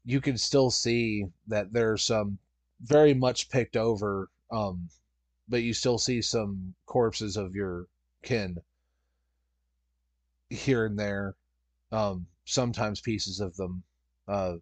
[0.04, 2.38] you can still see that there's some
[2.82, 4.88] very much picked over um
[5.48, 7.86] but you still see some corpses of your
[8.22, 8.56] kin
[10.50, 11.34] here and there.
[11.90, 13.82] Um sometimes pieces of them
[14.28, 14.56] uh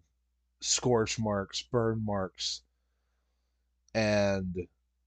[0.61, 2.63] scorch marks burn marks
[3.95, 4.55] and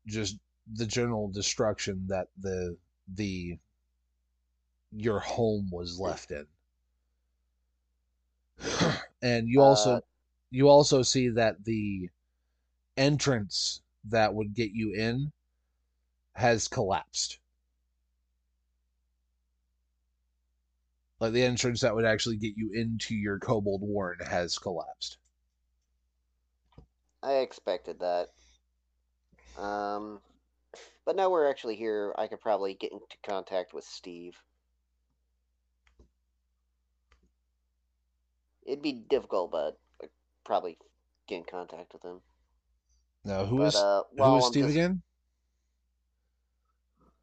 [0.08, 0.38] just
[0.74, 2.78] the general destruction that the
[3.16, 3.58] the
[4.92, 6.48] your home was left in.
[9.22, 10.02] And you also Uh,
[10.52, 12.10] you also see that the
[12.98, 15.32] entrance that would get you in
[16.34, 17.40] has collapsed
[21.20, 25.18] like the entrance that would actually get you into your kobold warren has collapsed
[27.24, 28.32] I expected that.
[29.58, 30.20] Um,
[31.06, 32.14] but now we're actually here.
[32.18, 34.36] I could probably get into contact with Steve.
[38.66, 40.10] It'd be difficult, but I'd
[40.44, 40.78] probably
[41.28, 42.20] get in contact with him.
[43.26, 45.02] Now who but is uh, who while is I'm steve just- again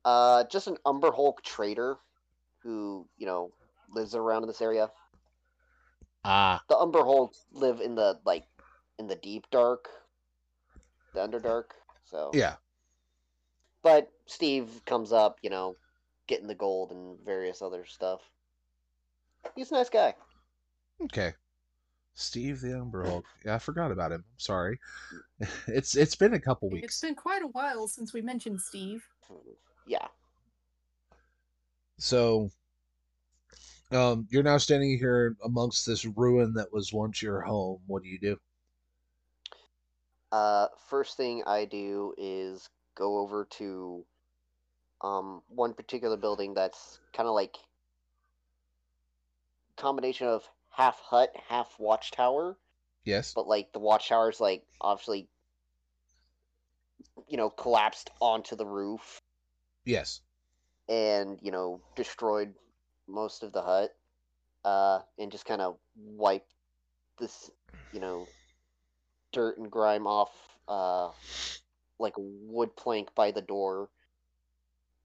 [0.04, 1.98] Uh, just an Umber Hulk trader
[2.62, 3.52] who, you know,
[3.90, 4.90] lives around in this area.
[6.24, 8.46] Ah, The Umber Hulk live in the like
[8.98, 9.88] in the deep dark,
[11.12, 11.72] the Underdark.
[12.04, 12.56] So yeah.
[13.82, 15.76] But Steve comes up, you know,
[16.26, 18.20] getting the gold and various other stuff.
[19.54, 20.14] He's a nice guy.
[21.04, 21.34] Okay.
[22.20, 23.24] Steve the Umber Hulk.
[23.44, 24.24] Yeah, I forgot about him.
[24.26, 24.78] I'm sorry.
[25.66, 26.86] It's it's been a couple weeks.
[26.86, 29.02] It's been quite a while since we mentioned Steve.
[29.86, 30.06] Yeah.
[31.98, 32.50] So
[33.90, 37.80] um you're now standing here amongst this ruin that was once your home.
[37.86, 38.36] What do you do?
[40.30, 44.04] Uh, first thing I do is go over to
[45.00, 47.56] um one particular building that's kind of like
[49.76, 52.56] combination of half hut, half watchtower,
[53.04, 53.36] Yes.
[53.36, 55.28] but like the watchtower's like obviously
[57.28, 59.22] you know collapsed onto the roof
[59.84, 60.22] Yes.
[60.88, 62.54] and you know destroyed
[63.06, 63.90] most of the hut
[64.64, 66.52] uh and just kind of wiped
[67.18, 67.50] this
[67.92, 68.28] you know
[69.32, 71.10] dirt and grime off uh
[71.98, 73.90] like a wood plank by the door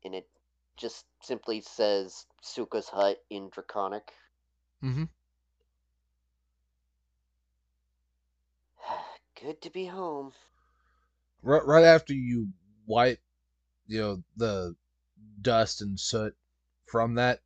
[0.04, 0.30] and it
[0.78, 4.14] just simply says Suka's hut in draconic
[4.84, 5.04] Mm-hmm.
[9.46, 10.34] Good to be home
[11.44, 12.50] Right, right after you
[12.88, 13.20] wipe,
[13.88, 14.76] you know, the
[15.42, 16.36] dust and soot
[16.86, 17.42] from that,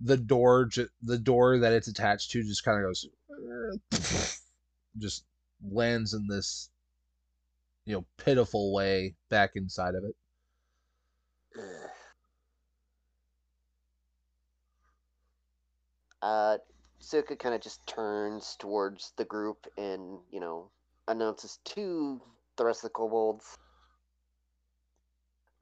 [0.00, 0.68] the door,
[1.02, 4.40] the door that it's attached to, just kind of goes,
[4.98, 5.24] just
[5.62, 6.70] lands in this,
[7.84, 10.14] you know, pitiful way back inside of it.
[16.22, 16.58] uh
[17.00, 20.70] Suka kind of just turns towards the group and you know
[21.08, 22.22] announces to
[22.56, 23.58] the rest of the kobolds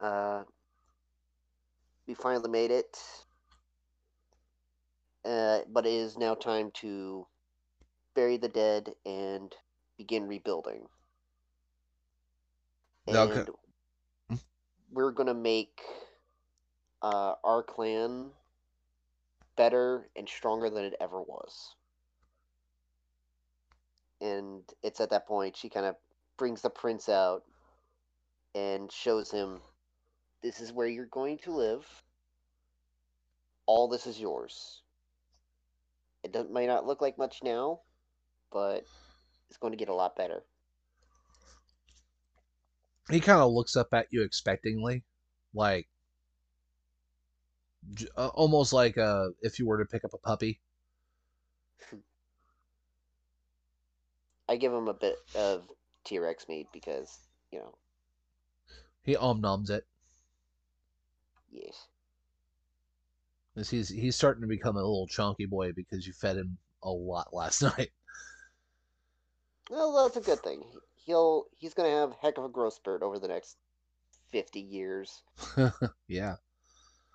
[0.00, 0.44] uh
[2.06, 2.98] we finally made it
[5.24, 7.26] uh but it is now time to
[8.14, 9.54] bury the dead and
[9.98, 10.88] begin rebuilding
[13.08, 13.08] okay.
[13.08, 13.50] and
[14.28, 14.36] Hmm?
[14.92, 15.82] we're gonna make
[17.02, 18.32] uh our clan
[19.56, 21.75] better and stronger than it ever was.
[24.26, 25.96] And it's at that point she kind of
[26.36, 27.44] brings the prince out
[28.54, 29.60] and shows him
[30.42, 31.86] this is where you're going to live.
[33.66, 34.82] All this is yours.
[36.22, 37.80] It doesn't, may not look like much now,
[38.52, 38.84] but
[39.48, 40.42] it's going to get a lot better.
[43.10, 45.02] He kind of looks up at you expectingly,
[45.54, 45.88] like
[48.16, 50.60] uh, almost like uh, if you were to pick up a puppy.
[54.48, 55.70] I give him a bit of
[56.04, 57.18] T Rex meat because,
[57.52, 57.74] you know,
[59.02, 59.86] He om noms it.
[61.50, 61.88] yes.
[63.56, 67.32] He's he's starting to become a little chunky boy because you fed him a lot
[67.34, 67.90] last night.
[69.70, 70.64] Well, that's a good thing.
[70.96, 73.56] He'll he's gonna have heck of a growth spurt over the next
[74.30, 75.22] fifty years.
[76.08, 76.36] yeah.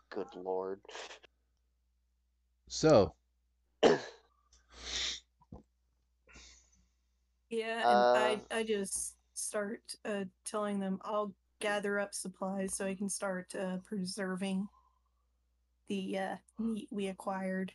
[0.10, 0.82] Good lord.
[2.68, 3.14] So
[7.52, 12.86] Yeah, and Uh, I I just start uh, telling them I'll gather up supplies so
[12.88, 14.68] I can start uh, preserving
[15.90, 17.74] the uh, meat we acquired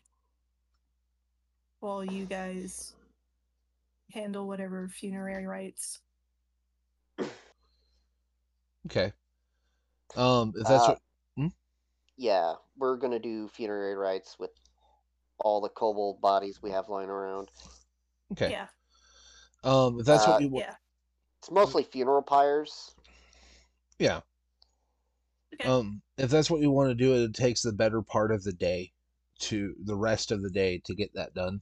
[1.80, 2.94] while you guys
[4.12, 6.00] handle whatever funerary rites.
[8.86, 9.12] okay.
[10.16, 10.98] Um, if that's Uh, what
[12.18, 14.50] Yeah, we're gonna do funerary rites with
[15.38, 17.50] all the kobold bodies we have lying around.
[18.32, 18.50] okay.
[18.50, 18.68] Yeah,
[19.66, 20.66] Um, if that's Uh, what you want.
[20.66, 20.76] yeah.
[21.40, 22.94] It's mostly funeral pyres.
[23.98, 24.20] Yeah.
[25.54, 25.68] Okay.
[25.68, 28.52] Um, if that's what you want to do, it takes the better part of the
[28.52, 28.92] day
[29.40, 31.60] to the rest of the day to get that done.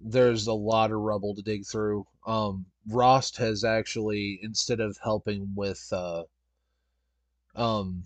[0.00, 2.06] There's a lot of rubble to dig through.
[2.26, 6.24] Um, Rost has actually, instead of helping with uh,
[7.54, 8.04] um,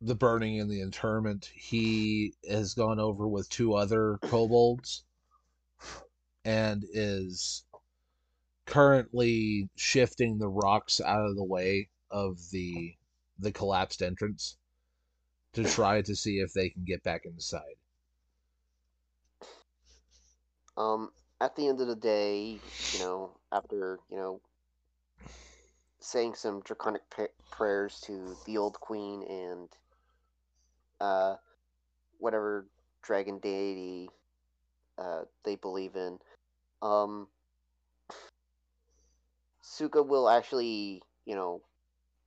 [0.00, 5.04] the burning and the interment, he has gone over with two other kobolds
[6.46, 7.64] and is
[8.66, 12.94] currently shifting the rocks out of the way of the
[13.38, 14.56] the collapsed entrance
[15.52, 17.76] to try to see if they can get back inside.
[20.76, 22.58] Um, at the end of the day,
[22.92, 24.40] you know, after you know,
[26.00, 29.68] saying some draconic pa- prayers to the old queen and
[31.00, 31.34] uh,
[32.18, 32.66] whatever
[33.02, 34.08] dragon deity
[34.98, 36.18] uh, they believe in,
[36.82, 37.28] um,
[39.60, 41.62] Suka will actually, you know,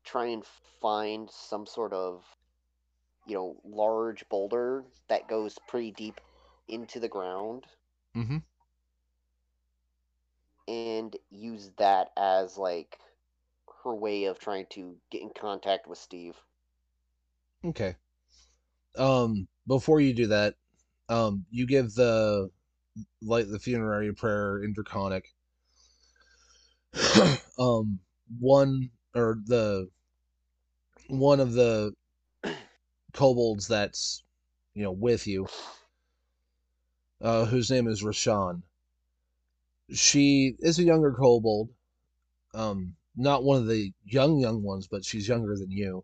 [0.04, 2.38] try and find some sort of,
[3.26, 6.20] you know, large boulder that goes pretty deep
[6.68, 7.68] into the ground
[8.16, 8.38] Mm-hmm.
[10.70, 13.00] and use that as like
[13.84, 16.38] her way of trying to get in contact with Steve.
[17.64, 17.96] Okay.
[18.98, 20.56] Um, before you do that,
[21.10, 22.50] um, you give the
[23.22, 25.34] like the funerary prayer in Draconic.
[27.60, 28.00] um,
[28.40, 29.90] one or the
[31.08, 31.94] one of the
[33.14, 34.24] kobolds that's
[34.74, 35.48] you know with you,
[37.22, 38.64] uh, whose name is Rashan.
[39.92, 41.70] She is a younger kobold,
[42.54, 46.04] um, not one of the young young ones, but she's younger than you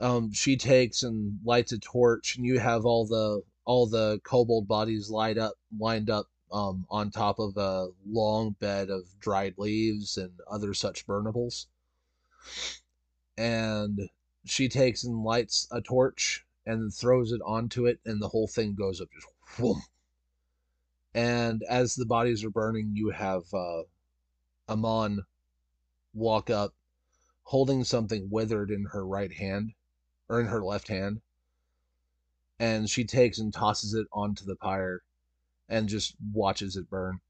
[0.00, 4.68] um, she takes and lights a torch, and you have all the all the kobold
[4.68, 10.16] bodies light up, lined up um, on top of a long bed of dried leaves
[10.16, 11.66] and other such burnables.
[13.36, 14.08] And
[14.44, 18.74] she takes and lights a torch and throws it onto it, and the whole thing
[18.74, 19.82] goes up just whoom.
[21.14, 23.82] And as the bodies are burning, you have uh,
[24.68, 25.24] Amon
[26.12, 26.74] walk up,
[27.42, 29.72] holding something withered in her right hand
[30.28, 31.20] or in her left hand.
[32.60, 35.02] And she takes and tosses it onto the pyre
[35.68, 37.20] and just watches it burn.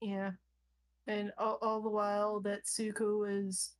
[0.00, 0.32] Yeah.
[1.06, 3.72] And all, all the while that Suka is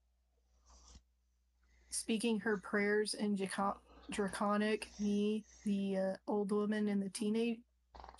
[1.90, 3.78] speaking her prayers in Jaco-
[4.10, 7.58] Draconic, me, the uh, old woman, and the teenager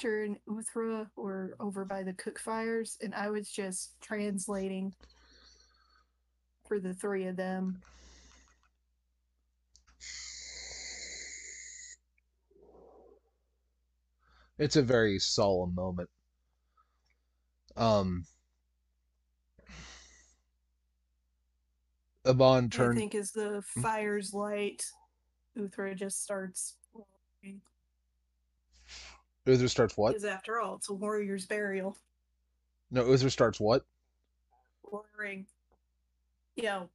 [0.03, 4.93] and Uthra were over by the cook fires, and I was just translating
[6.67, 7.81] for the three of them.
[14.59, 16.09] It's a very solemn moment.
[17.77, 18.25] Um,
[22.25, 24.85] Abon I think as the fires light,
[25.57, 26.77] Uthra just starts.
[29.45, 30.11] Uther starts what?
[30.11, 31.97] Because after all, it's a warrior's burial.
[32.91, 33.85] No, Uther starts what?
[34.91, 35.47] Roaring.
[36.57, 36.89] You know,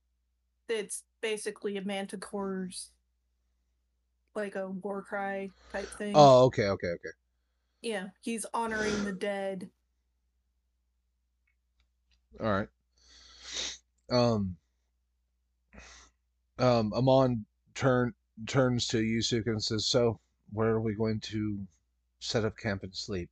[0.67, 2.89] it's basically a manticore's
[4.35, 6.13] like a war cry type thing.
[6.15, 7.09] Oh, okay, okay, okay.
[7.81, 9.69] Yeah, he's honoring the dead.
[12.39, 12.69] All right.
[14.09, 14.57] Um.
[16.59, 16.93] Um.
[16.93, 18.13] Amon turn
[18.47, 20.19] turns to Yusuke and says, "So,
[20.53, 21.65] where are we going to
[22.19, 23.29] set up camp and sleep?"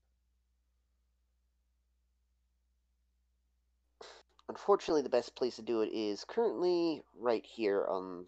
[4.47, 8.25] Unfortunately, the best place to do it is currently right here on,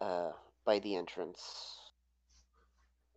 [0.00, 0.32] uh,
[0.64, 1.87] by the entrance.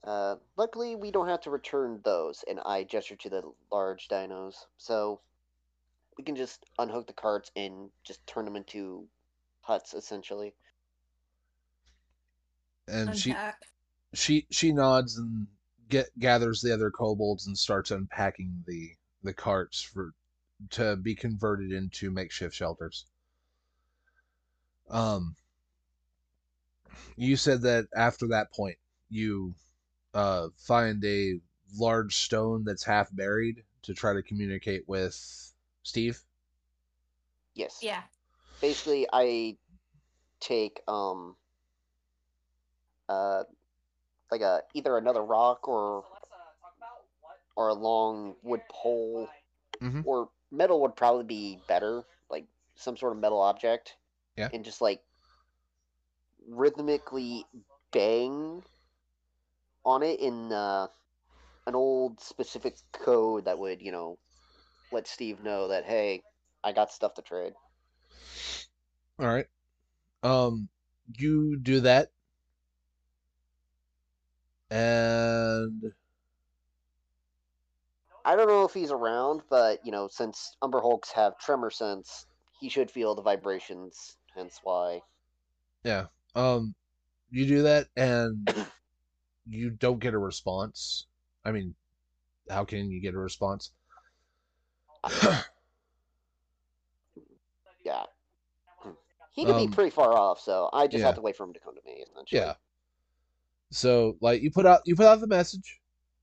[0.04, 4.68] Uh, luckily, we don't have to return those, and I gesture to the large dinos,
[4.78, 5.22] so
[6.18, 9.10] we can just unhook the carts and just turn them into
[9.62, 10.56] huts, essentially.
[12.88, 13.36] And she
[14.14, 15.48] she she nods and
[15.90, 20.14] get gathers the other kobolds and starts unpacking the the carts for
[20.72, 23.06] to be converted into makeshift shelters.
[24.90, 25.36] Um
[27.16, 28.78] you said that after that point
[29.10, 29.56] you
[30.14, 31.40] uh find a
[31.78, 35.54] large stone that's half buried to try to communicate with
[35.84, 36.22] Steve.
[37.56, 37.80] Yes.
[37.82, 38.04] Yeah.
[38.62, 39.58] Basically, I
[40.40, 41.36] take um
[43.10, 43.44] uh
[44.32, 46.06] like a either another rock or
[47.56, 49.30] or a long wood pole
[49.82, 50.06] Mhm.
[50.06, 52.46] or metal would probably be better, like
[52.76, 53.98] some sort of metal object.
[54.38, 54.50] Yeah.
[54.54, 55.04] And just like
[56.48, 57.46] rhythmically
[57.92, 58.64] bang
[59.86, 60.88] on it in uh,
[61.68, 64.18] an old specific code that would, you know,
[64.92, 66.24] let Steve know that hey,
[66.64, 67.54] I got stuff to trade.
[69.20, 69.48] All right.
[70.24, 70.70] Um
[71.18, 72.12] you do that
[74.70, 75.94] and
[78.24, 82.26] I don't know if he's around, but you know, since Umber Hulks have tremor sense,
[82.60, 84.18] he should feel the vibrations.
[84.36, 85.02] Hence why.
[85.84, 86.08] Yeah.
[86.36, 86.76] Um
[87.30, 88.48] you do that and
[89.52, 91.08] you don't get a response.
[91.46, 91.76] I mean,
[92.50, 93.72] how can you get a response?
[97.84, 98.06] Yeah.
[99.32, 101.08] He could Um, be pretty far off, so I just yeah.
[101.08, 102.04] have to wait for him to come to me.
[102.04, 102.42] Essentially.
[102.42, 102.56] yeah.
[103.72, 105.82] So like you put out you put out the message,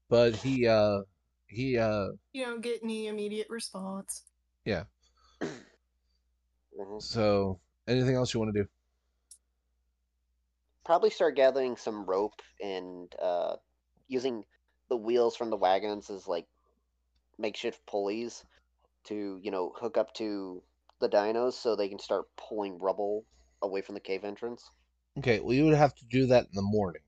[0.08, 1.00] but he uh
[1.46, 4.24] he uh You don't get any immediate response.
[6.78, 7.02] Mhm.
[7.02, 8.68] so anything else you want to do?
[10.88, 13.56] Probably start gathering some rope and uh,
[14.08, 14.46] using
[14.88, 16.46] the wheels from the wagons as like
[17.38, 18.42] makeshift pulleys
[19.04, 20.62] to you know hook up to
[21.00, 23.26] the dinos so they can start pulling rubble
[23.60, 24.70] away from the cave entrance.
[25.18, 27.02] Okay, well, you would have to do that in the morning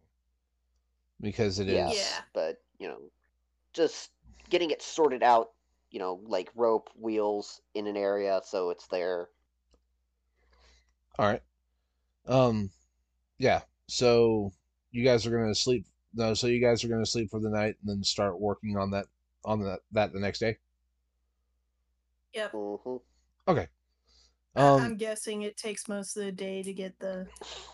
[1.18, 1.74] because it is.
[1.74, 1.94] Yeah.
[1.94, 2.20] Yeah.
[2.34, 3.00] But you know,
[3.72, 4.10] just
[4.50, 5.52] getting it sorted out.
[5.90, 9.30] You know, like rope wheels in an area so it's there.
[11.18, 11.42] All right.
[12.26, 12.70] Um,
[13.40, 13.62] yeah.
[13.88, 14.52] So
[14.92, 15.86] you guys are gonna sleep.
[16.14, 18.92] No, so you guys are gonna sleep for the night and then start working on
[18.92, 19.06] that
[19.44, 20.58] on that that the next day.
[22.34, 22.52] Yep.
[22.52, 22.98] hmm
[24.56, 27.28] I- Um, I'm guessing it takes most of the day to get the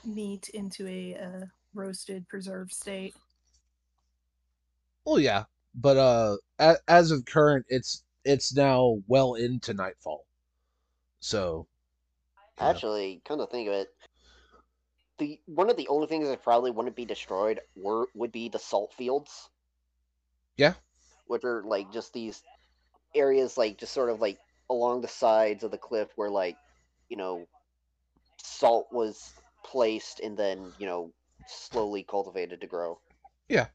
[0.05, 3.15] meat into a uh, roasted, preserved state.
[5.05, 5.45] well, yeah,
[5.75, 10.27] but uh, as of current, it's it's now well into nightfall.
[11.21, 11.69] So,
[12.61, 12.71] you know.
[12.71, 13.89] Actually, come to think of it,
[15.19, 18.59] the one of the only things that probably wouldn't be destroyed were would be the
[18.59, 19.49] salt fields.
[20.57, 20.75] Yeah.
[21.27, 22.43] Which are like just these
[23.15, 24.39] areas, like just sort of like
[24.71, 26.57] along the sides of the cliff, where like
[27.09, 27.47] you know
[28.43, 29.33] salt was
[29.65, 31.11] placed and then you know
[31.47, 32.99] slowly cultivated to grow.
[33.49, 33.67] Yeah.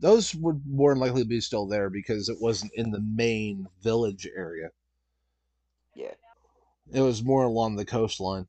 [0.00, 4.28] Those would more than likely be still there because it wasn't in the main village
[4.36, 4.70] area.
[5.94, 6.14] Yeah.
[6.92, 8.46] It was more along the coastline.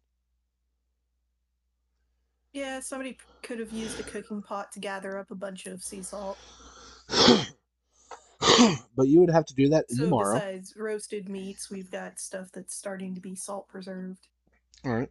[2.56, 6.01] Yeah, somebody could have used a cooking pot to gather up a bunch of sea
[6.01, 6.38] salt.
[8.95, 10.36] but you would have to do that So tomorrow.
[10.36, 14.20] besides roasted meats, we've got stuff that's starting to be salt preserved.
[14.86, 15.10] All right.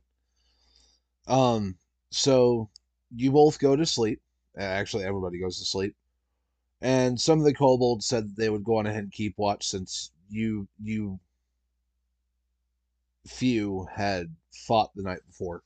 [1.26, 1.76] Um.
[2.08, 2.70] So
[3.14, 4.22] you both go to sleep.
[4.58, 5.94] Uh, Actually, everybody goes to sleep.
[6.80, 10.12] And some of the kobolds said they would go on ahead and keep watch since
[10.30, 11.20] you you
[13.26, 14.34] few had
[14.66, 15.62] fought the night before.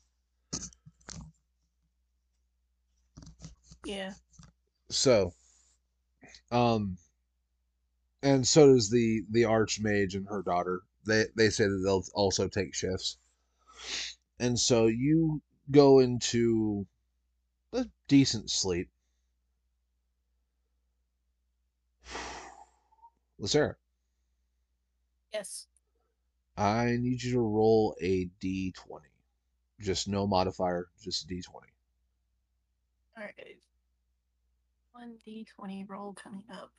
[3.88, 4.12] Yeah.
[4.90, 5.32] So,
[6.50, 6.98] um,
[8.22, 10.82] and so does the the archmage and her daughter.
[11.06, 13.16] They they say that they'll also take shifts,
[14.38, 16.86] and so you go into
[17.72, 18.90] a decent sleep.
[23.38, 23.76] Lucera,
[25.32, 25.66] Yes.
[26.58, 29.00] I need you to roll a d20.
[29.80, 31.70] Just no modifier, just a d20.
[33.16, 33.58] All right.
[34.98, 36.72] One d twenty roll coming up.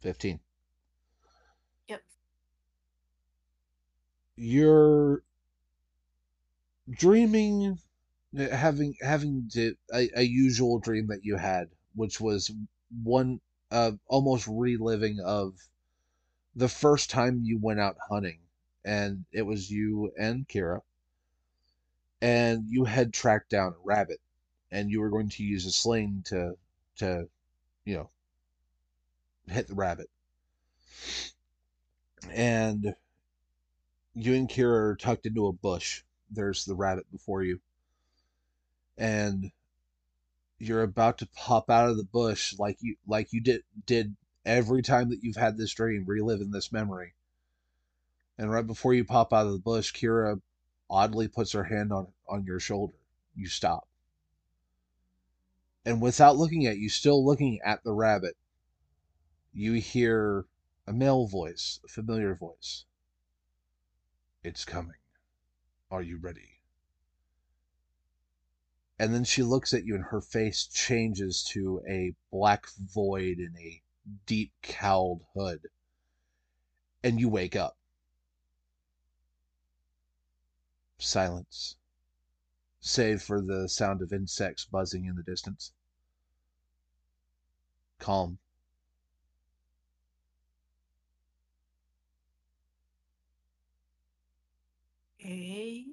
[0.00, 0.40] 15.
[1.86, 2.02] Yep.
[4.34, 5.22] You're
[6.90, 7.78] dreaming
[8.36, 12.50] uh, having having the, a, a usual dream that you had, which was
[13.00, 13.40] one
[13.70, 15.54] uh almost reliving of
[16.56, 18.40] the first time you went out hunting
[18.84, 20.82] and it was you and Kira
[22.20, 24.20] and you had tracked down a rabbit
[24.70, 26.56] and you were going to use a sling to
[26.96, 27.28] to
[27.84, 28.10] you know
[29.48, 30.08] hit the rabbit.
[32.30, 32.94] And
[34.14, 36.02] you and Kira are tucked into a bush.
[36.30, 37.60] There's the rabbit before you.
[38.98, 39.52] And
[40.58, 44.82] you're about to pop out of the bush like you like you did did every
[44.82, 47.14] time that you've had this dream reliving this memory.
[48.38, 50.40] And right before you pop out of the bush Kira
[50.88, 52.94] oddly puts her hand on on your shoulder.
[53.34, 53.88] You stop.
[55.84, 58.36] And without looking at you still looking at the rabbit
[59.52, 60.44] you hear
[60.86, 62.84] a male voice a familiar voice.
[64.42, 64.98] It's coming.
[65.90, 66.60] Are you ready?
[68.98, 73.54] And then she looks at you and her face changes to a black void in
[73.58, 73.82] a
[74.24, 75.68] deep cowled hood.
[77.02, 77.75] And you wake up
[80.98, 81.76] silence
[82.80, 85.72] save for the sound of insects buzzing in the distance
[87.98, 88.38] calm
[95.20, 95.86] Okay.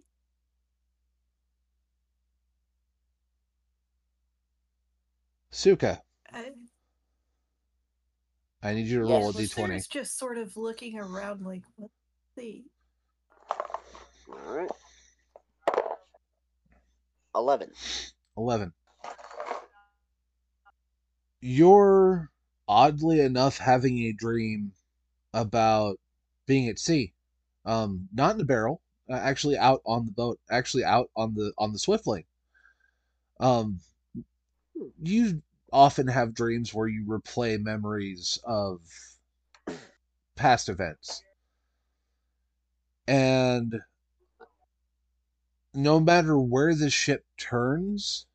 [5.52, 6.02] suka
[6.32, 6.52] I,
[8.64, 9.10] i need you to Yes.
[9.10, 11.92] roll a Lucer's d20 just sort of looking around like, what
[12.36, 12.64] the?
[14.30, 14.70] All right.
[17.36, 17.72] Eleven.
[18.38, 18.74] 11
[21.46, 22.32] you're
[22.68, 24.72] oddly enough having a dream
[25.34, 26.00] about
[26.46, 27.14] being at sea.
[27.66, 31.52] Um not in a barrel uh, actually out on the boat actually out on the
[31.58, 32.24] on the swiftling
[33.40, 33.80] um
[35.02, 38.80] you often have dreams where you replay memories of
[40.36, 41.24] past events.
[43.08, 43.82] And
[45.74, 48.26] no matter where the ship turns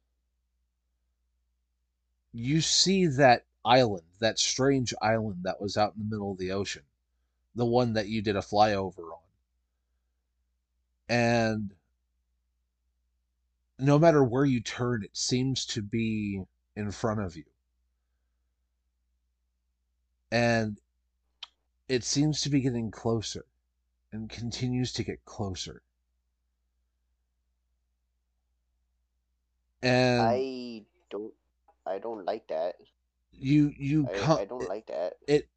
[2.33, 6.53] you see that island, that strange island that was out in the middle of the
[6.53, 6.83] ocean,
[7.55, 9.19] the one that you did a flyover on.
[11.09, 11.75] And
[13.79, 16.43] no matter where you turn, it seems to be
[16.77, 17.45] in front of you.
[20.31, 20.79] And
[21.89, 23.47] it seems to be getting closer
[24.13, 25.83] and continues to get closer.
[29.83, 31.33] And I don't.
[31.87, 32.77] I don't like that.
[33.33, 35.15] you you I, come I don't like that.
[35.27, 35.49] it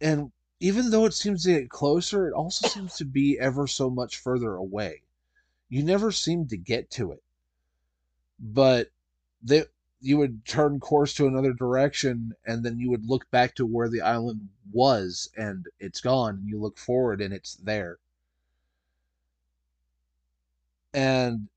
[0.00, 3.88] and even though it seems to get closer, it also seems to be ever so
[3.88, 5.02] much further away.
[5.68, 7.22] You never seem to get to it.
[8.38, 8.90] But
[9.42, 9.64] they
[10.00, 13.88] you would turn course to another direction and then you would look back to where
[13.88, 17.98] the island was and it's gone and you look forward and it's there.
[20.94, 21.48] And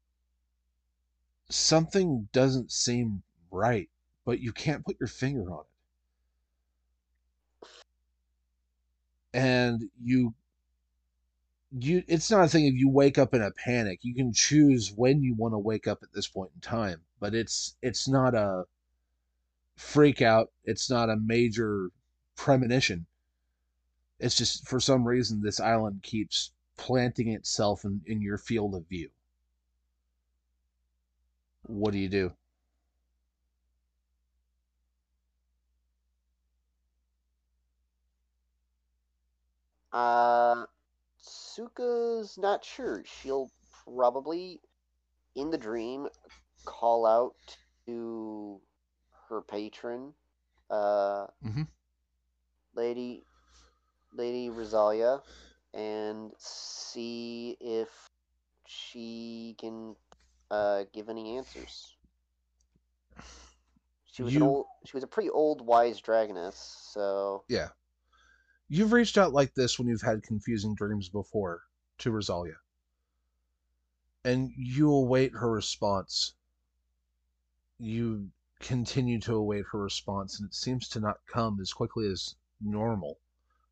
[1.49, 3.89] something doesn't seem right,
[4.25, 5.65] but you can't put your finger on
[7.61, 7.67] it.
[9.33, 10.35] And you
[11.79, 13.99] you it's not a thing if you wake up in a panic.
[14.03, 17.33] You can choose when you want to wake up at this point in time, but
[17.33, 18.65] it's it's not a
[19.75, 21.89] freak out, it's not a major
[22.35, 23.05] premonition.
[24.19, 28.87] It's just for some reason this island keeps planting itself in, in your field of
[28.87, 29.09] view.
[31.68, 32.32] What do you do?
[39.91, 40.66] Uh,
[41.22, 43.03] Suka's not sure.
[43.05, 43.51] She'll
[43.86, 44.61] probably,
[45.36, 46.07] in the dream,
[46.66, 48.61] call out to
[49.30, 50.14] her patron,
[50.70, 51.68] uh, Mhm.
[52.76, 53.24] Lady,
[54.14, 55.22] Lady Rosalia,
[55.74, 58.09] and see if
[58.66, 59.95] she can
[60.54, 61.95] uh, give any answers.
[64.06, 64.66] She was You- old.
[64.86, 66.54] She was a pretty old, wise dragoness.
[66.93, 67.70] So Yeah.
[68.68, 71.64] You've reached out like this when you've had confusing dreams before
[71.99, 72.58] to Rosalia.
[74.24, 76.34] And you await her response.
[77.80, 82.36] You continue to await her response, and it seems to not come as quickly as
[82.62, 83.20] normal.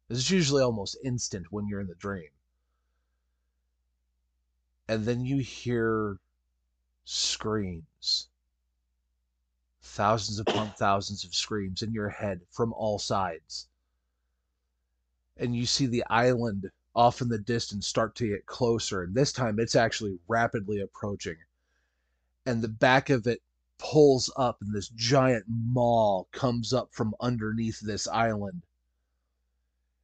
[0.09, 2.31] It's usually almost instant when you're in the dream.
[4.87, 6.19] And then you hear
[7.05, 8.29] screams.
[9.81, 13.67] Thousands upon thousands of screams in your head from all sides.
[15.37, 19.31] And you see the island off in the distance start to get closer and this
[19.31, 21.37] time it's actually rapidly approaching.
[22.45, 23.41] And the back of it
[23.77, 28.61] pulls up and this giant maw comes up from underneath this island.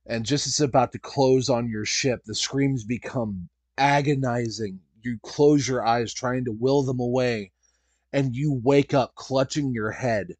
[0.05, 5.19] And just as it's about to close on your ship the screams become agonizing you
[5.23, 7.51] close your eyes trying to will them away
[8.13, 10.35] and you wake up clutching your head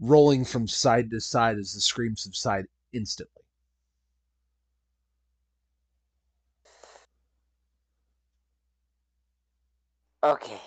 [0.00, 3.42] rolling from side to side as the screams subside instantly
[10.26, 10.60] Okay.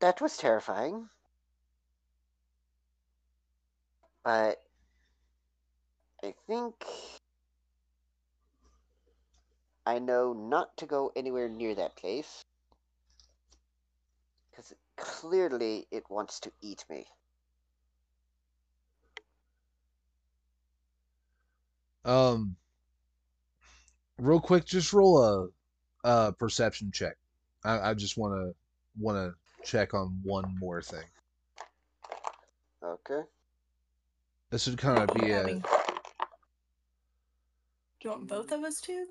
[0.00, 1.10] That was terrifying.
[4.24, 4.62] But
[6.24, 6.74] I think
[9.90, 12.44] I know not to go anywhere near that place.
[14.48, 17.06] Because clearly it wants to eat me.
[22.04, 22.54] Um,
[24.16, 25.50] real quick, just roll
[26.04, 27.16] a, a perception check.
[27.64, 28.54] I, I just want to
[28.96, 31.08] want to check on one more thing.
[32.80, 33.22] Okay.
[34.50, 35.62] This would kind of be a Do
[38.04, 39.06] you want both of us to?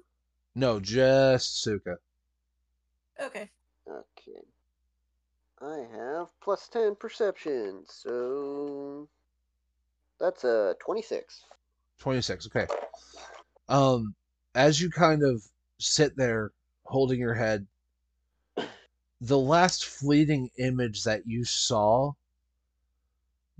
[0.55, 1.97] No, just Suka.
[3.19, 3.49] Okay.
[3.87, 4.45] Okay.
[5.61, 9.07] I have plus 10 perception, so
[10.19, 11.45] that's a 26.
[11.97, 12.47] Twenty six.
[12.47, 12.67] Okay.
[13.67, 14.15] Um,
[14.55, 15.43] as you kind of
[15.79, 16.51] sit there
[16.85, 17.67] holding your head,
[19.21, 22.13] the last fleeting image that you saw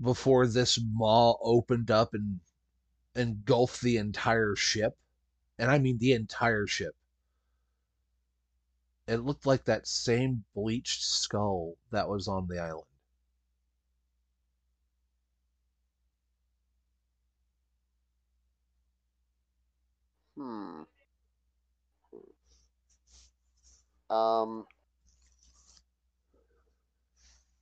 [0.00, 2.40] before this maw opened up and
[3.14, 4.98] engulfed the entire ship,
[5.60, 6.96] and I mean the entire ship.
[9.06, 12.86] It looked like that same bleached skull that was on the island.
[20.36, 20.82] Hmm.
[24.08, 24.66] Um,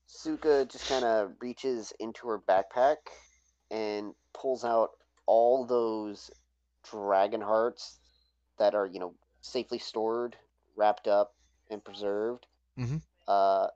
[0.07, 2.96] Suka just kind of reaches into her backpack
[3.72, 4.90] and pulls out
[5.26, 6.30] all those
[6.91, 7.99] dragon hearts
[8.59, 10.36] that are, you know, safely stored,
[10.76, 11.34] wrapped up,
[11.70, 12.47] and preserved.
[12.76, 13.03] Mhm.
[13.26, 13.68] Uh,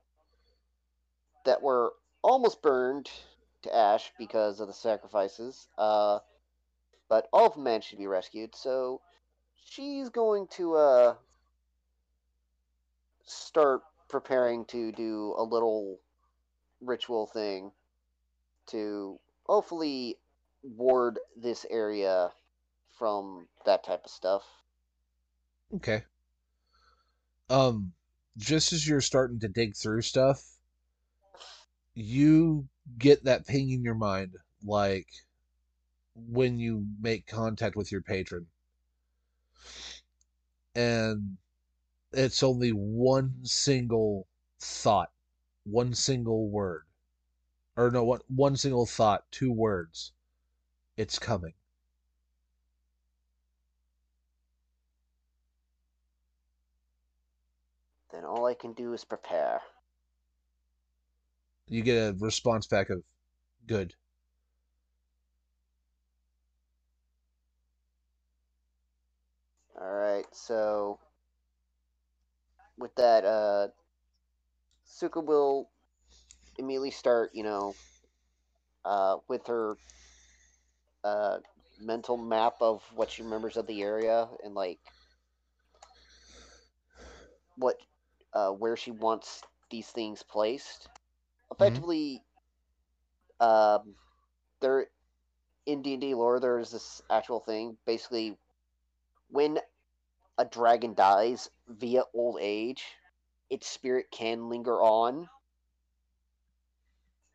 [1.45, 3.11] that were almost burned,
[3.63, 5.69] to ash because of the sacrifices.
[5.79, 6.19] Uh,
[7.09, 8.55] but all of them managed to be rescued.
[8.55, 9.01] So
[9.55, 11.15] she's going to uh,
[13.25, 16.01] start preparing to do a little
[16.81, 17.73] ritual thing
[18.67, 20.19] to hopefully
[20.63, 22.33] ward this area
[23.03, 24.43] from that type of stuff.
[25.75, 26.05] Okay.
[27.51, 27.95] Um,
[28.37, 30.41] just as you're starting to dig through stuff,
[31.95, 35.09] you get that ping in your mind, like
[36.15, 38.47] when you make contact with your patron.
[40.77, 41.39] And
[42.13, 44.29] it's only one single
[44.61, 45.11] thought,
[45.65, 46.85] one single word.
[47.77, 50.13] Or no, one, one single thought, two words.
[50.97, 51.55] It's coming.
[58.23, 59.61] Then all I can do is prepare.
[61.69, 63.03] You get a response back of
[63.67, 63.95] good.
[69.81, 71.01] All right, so
[72.79, 73.69] with that, uh,
[74.85, 75.69] Suka will
[76.59, 77.75] immediately start, you know,
[78.85, 79.77] uh, with her
[81.03, 81.39] uh,
[81.81, 84.79] mental map of what she remembers of the area and like
[87.57, 87.77] what,
[88.35, 90.89] uh, where she wants these things placed.
[91.51, 92.23] Effectively,
[93.41, 93.95] um,
[94.61, 94.87] there
[95.67, 97.77] in D and D lore, there is this actual thing.
[97.87, 98.37] Basically,
[99.29, 99.59] when
[100.39, 102.85] a dragon dies via old age,
[103.51, 105.29] its spirit can linger on.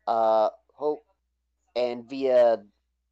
[0.06, 1.04] Uh, hope,
[1.76, 2.58] and via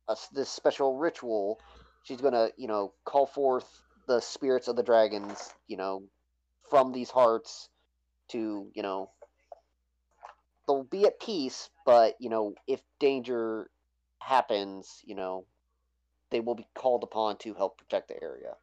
[0.09, 1.61] a this special ritual,
[2.03, 6.03] she's gonna, you know, call forth the spirits of the dragons, you know,
[6.70, 7.68] from these hearts
[8.29, 9.11] to, you know,
[10.66, 13.70] they'll be at peace, but you know, if danger
[14.18, 15.45] happens, you know,
[16.31, 18.55] they will be called upon to help protect the area.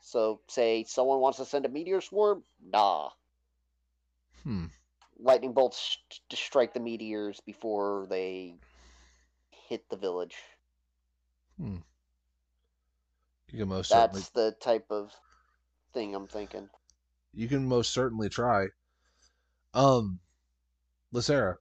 [0.00, 3.10] So, say someone wants to send a meteor swarm, nah.
[4.42, 4.66] Hmm.
[5.18, 5.78] Lightning bolts
[6.10, 8.54] sh- to strike the meteors before they
[9.68, 10.36] hit the village.
[11.58, 11.76] Hmm.
[13.50, 15.12] You can most certainly That's the type of
[15.92, 16.68] thing I'm thinking.
[17.34, 18.66] You can most certainly try.
[19.74, 20.20] Um,
[21.14, 21.56] Lacera.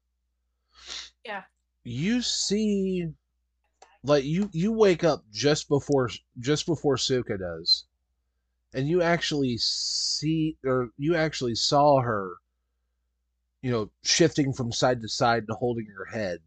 [1.26, 1.44] Yeah.
[1.84, 3.08] You see,
[4.04, 6.10] like you you wake up just before
[6.40, 7.86] just before Suka does,
[8.74, 12.34] and you actually see or you actually saw her,
[13.62, 16.40] you know, shifting from side to side and holding her head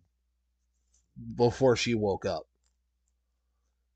[1.36, 2.46] before she woke up,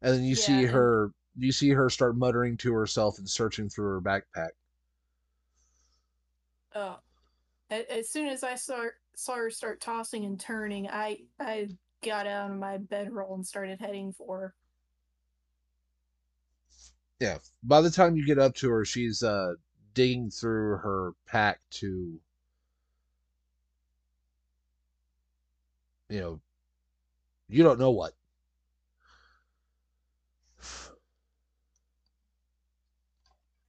[0.03, 3.91] and then you see her you see her start muttering to herself and searching through
[3.91, 4.51] her backpack.
[7.71, 11.69] A- as soon as I saw saw her start tossing and turning, I I
[12.03, 14.55] got out of my bedroll and started heading for her.
[17.21, 17.39] Yeah.
[17.63, 19.55] By the time you get up to her, she's uh
[19.95, 22.21] digging through her pack to
[26.09, 26.41] you know
[27.49, 28.15] you don't know what.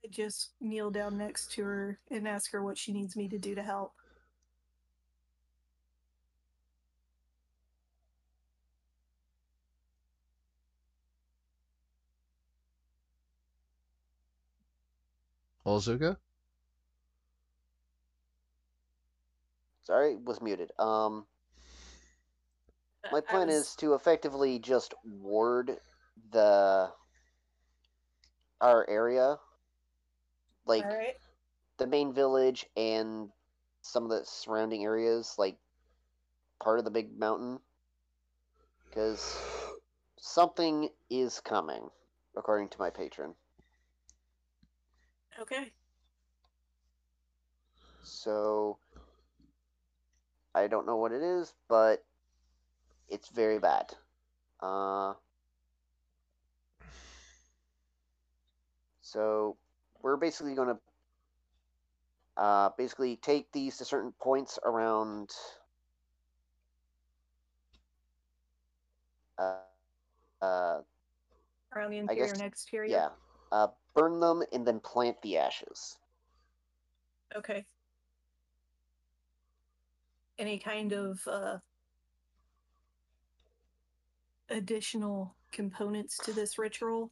[0.10, 3.56] Just kneel down next to her and ask her what she needs me to do
[3.56, 3.94] to help.
[15.66, 16.18] Olusuka?
[19.84, 20.72] Sorry, was muted.
[20.80, 21.26] Um,
[23.12, 25.80] my plan was- is to effectively just ward
[26.32, 26.94] the
[28.62, 29.40] our area,
[30.70, 31.16] like right.
[31.80, 33.30] the main village and
[33.82, 35.58] some of the surrounding areas, like
[36.64, 37.60] part of the big mountain,
[38.90, 39.38] because
[40.20, 41.90] something is coming,
[42.38, 43.34] according to my patron.
[45.42, 45.72] Okay.
[48.04, 48.78] So
[50.54, 52.04] I don't know what it is, but
[53.08, 53.94] it's very bad.
[54.60, 55.14] Uh,
[59.02, 59.58] so
[60.02, 65.30] we're basically going to uh, basically take these to certain points around.
[69.38, 69.56] Uh,
[70.42, 70.80] uh,
[71.76, 72.92] Around the interior guess- and exterior.
[72.92, 73.10] yeah.
[73.52, 75.98] Uh, burn them and then plant the ashes.
[77.36, 77.66] Okay.
[80.38, 81.58] Any kind of uh,
[84.50, 87.12] additional components to this ritual?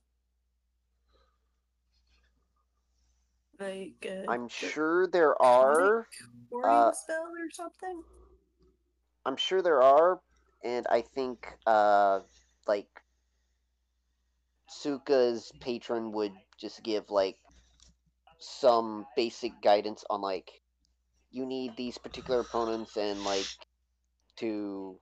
[3.59, 6.07] Like uh, I'm sure there are.
[6.49, 8.03] warding uh, spell or something?
[9.25, 10.19] I'm sure there are.
[10.63, 12.21] and I think uh
[12.67, 12.87] like
[14.69, 17.37] Suka's patron would just give like
[18.39, 20.61] some basic guidance on like
[21.31, 23.45] you need these particular opponents and like
[24.37, 24.99] to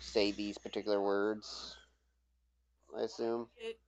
[0.00, 1.76] say these particular words.
[2.96, 3.48] I assume.
[3.58, 3.78] It,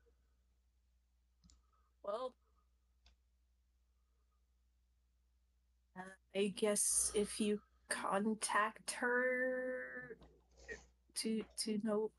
[2.04, 2.34] well,
[5.96, 6.00] uh,
[6.36, 10.16] I guess if you contact her
[11.16, 12.10] to to know,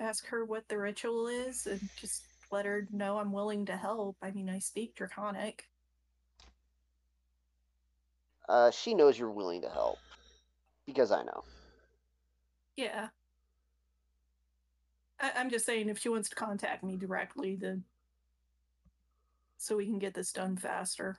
[0.00, 4.16] ask her what the ritual is, and just let her know I'm willing to help.
[4.22, 5.64] I mean, I speak Draconic.
[8.48, 9.98] Uh, she knows you're willing to help
[10.86, 11.44] because I know.
[12.76, 13.08] Yeah.
[15.20, 17.84] I, I'm just saying, if she wants to contact me directly, then
[19.58, 21.18] so we can get this done faster.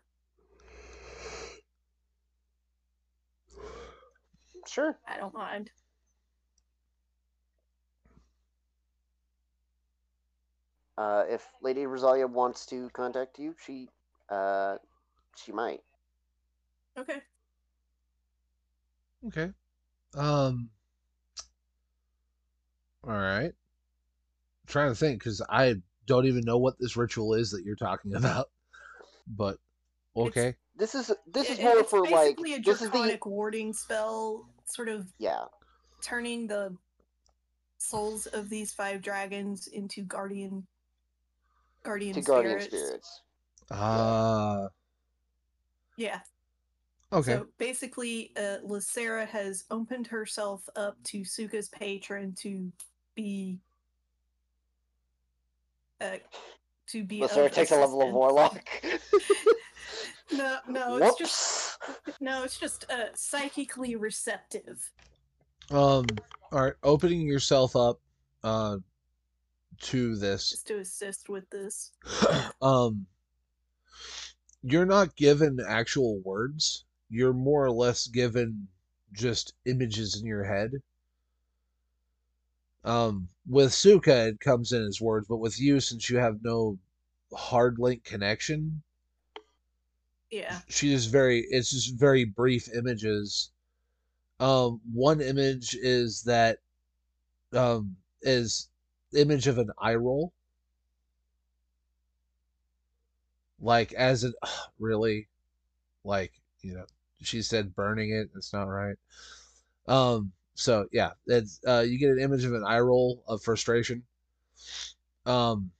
[4.69, 4.97] Sure.
[5.07, 5.71] I don't mind.
[10.97, 13.89] Uh, if Lady Rosalia wants to contact you, she
[14.29, 14.75] uh,
[15.35, 15.81] she might.
[16.97, 17.21] Okay.
[19.27, 19.51] Okay.
[20.15, 20.69] Um.
[23.07, 23.53] All right.
[24.67, 28.13] trying to think because I don't even know what this ritual is that you're talking
[28.15, 28.49] about.
[29.25, 29.57] But
[30.15, 30.55] okay.
[30.75, 34.47] This is this is more for like basically a this is the draconic warding spell,
[34.69, 35.43] sort of yeah
[36.01, 36.75] turning the
[37.77, 40.65] souls of these five dragons into guardian
[41.83, 42.27] guardian to spirits.
[42.27, 43.21] guardian spirits.
[43.71, 44.67] Ah.
[45.97, 46.19] Yeah.
[47.11, 47.33] okay.
[47.33, 52.71] So basically, uh, Lysera has opened herself up to Suka's patron to
[53.15, 53.59] be.
[56.01, 56.17] Uh,
[56.87, 57.19] to be.
[57.19, 58.69] Lysera of takes a level of warlock.
[60.31, 61.68] No, no, it's just Whoops.
[62.19, 64.91] No, it's just uh, psychically receptive.
[65.71, 66.05] Um.
[66.51, 66.73] All right.
[66.83, 67.99] Opening yourself up,
[68.43, 68.77] uh,
[69.81, 70.49] to this.
[70.49, 71.91] just to assist with this.
[72.61, 73.05] um.
[74.61, 76.85] You're not given actual words.
[77.09, 78.67] You're more or less given
[79.13, 80.71] just images in your head.
[82.83, 86.77] Um, with Suka, it comes in as words, but with you, since you have no
[87.33, 88.81] hard link connection,
[90.31, 90.59] Yeah.
[90.67, 93.51] she is very it's just very brief images.
[94.39, 96.59] Um one image is that
[97.53, 98.69] um is
[99.13, 100.33] image of an eye roll.
[103.59, 104.35] Like as it
[104.79, 105.27] really?
[106.03, 106.85] Like you know
[107.21, 108.97] she said burning it it's not right.
[109.87, 114.03] Um so yeah it's uh you get an image of an eye roll of frustration.
[115.25, 115.71] Um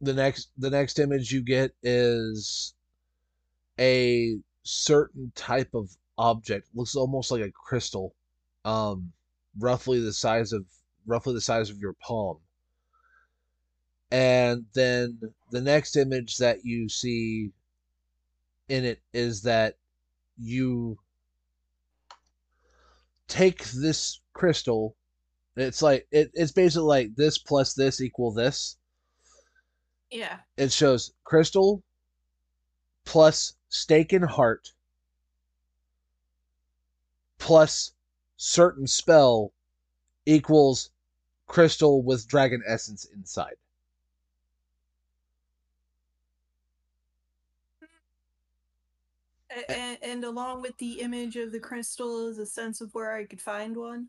[0.00, 2.74] the next the next image you get is
[3.80, 8.14] a certain type of object looks almost like a crystal
[8.66, 9.10] um
[9.58, 10.64] roughly the size of
[11.06, 12.36] roughly the size of your palm
[14.10, 15.18] and then
[15.50, 17.50] the next image that you see
[18.68, 19.76] in it is that
[20.38, 20.98] you
[23.28, 24.94] take this crystal
[25.56, 28.76] it's like it, it's basically like this plus this equal this
[30.10, 30.38] Yeah.
[30.56, 31.82] it shows crystal
[33.04, 34.72] plus stake and heart
[37.38, 37.92] plus
[38.36, 39.52] certain spell
[40.26, 40.90] equals
[41.46, 43.56] crystal with dragon essence inside.
[49.68, 53.24] And, and along with the image of the crystal is a sense of where I
[53.24, 54.06] could find one.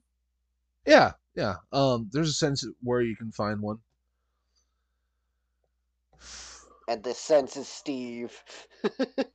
[0.86, 1.56] Yeah, yeah.
[1.72, 3.80] Um, there's a sense where you can find one.
[6.92, 8.44] And the sense is Steve.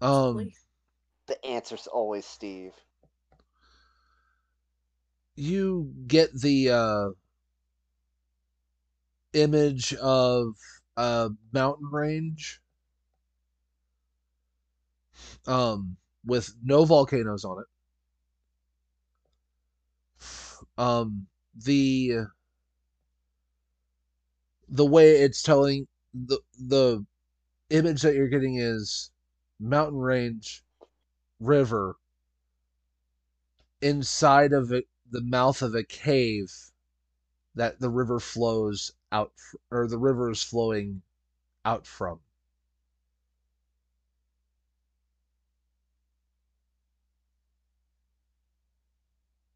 [0.00, 0.56] Um, Possibly.
[1.26, 2.74] the answer's always Steve.
[5.36, 7.08] you get the uh,
[9.32, 10.54] image of
[10.96, 12.60] a mountain range
[15.46, 17.66] um, with no volcanoes on it.
[20.78, 22.26] Um, the
[24.68, 27.04] the way it's telling the the
[27.70, 29.10] image that you're getting is
[29.58, 30.64] mountain range
[31.38, 31.96] river
[33.80, 36.52] inside of it the mouth of a cave
[37.54, 39.32] that the river flows out
[39.70, 41.02] or the river is flowing
[41.64, 42.20] out from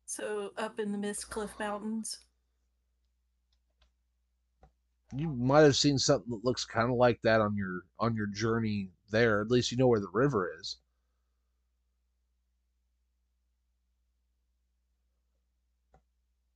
[0.07, 2.19] So up in the mist cliff Mountains.
[5.13, 8.27] You might have seen something that looks kind of like that on your on your
[8.27, 10.79] journey there at least you know where the river is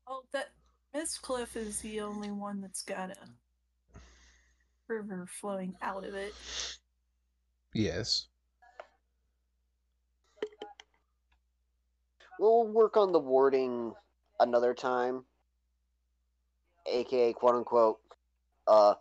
[0.08, 0.48] Oh, that
[0.94, 4.00] Mist cliff is the only one that's got a
[4.88, 6.34] river flowing out of it.
[7.74, 8.26] Yes.
[12.40, 13.92] We'll work on the wording
[14.40, 15.24] another time,
[16.86, 18.00] aka quote unquote,
[18.68, 18.94] uh,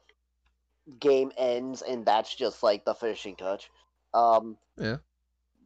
[0.99, 3.69] game ends and that's just like the finishing touch.
[4.13, 4.97] Um, Yeah.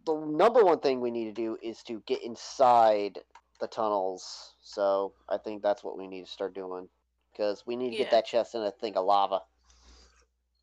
[0.05, 3.19] The number one thing we need to do is to get inside
[3.59, 4.55] the tunnels.
[4.63, 6.89] So I think that's what we need to start doing
[7.31, 9.41] because we need to get that chest in a thing of lava.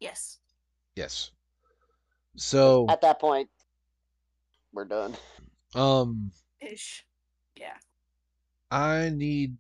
[0.01, 0.39] Yes.
[0.97, 1.31] Yes.
[2.37, 3.49] So, At that point,
[4.73, 5.15] we're done.
[5.75, 6.31] um,
[6.61, 7.05] Ish.
[7.57, 7.75] Yeah.
[8.71, 9.57] I need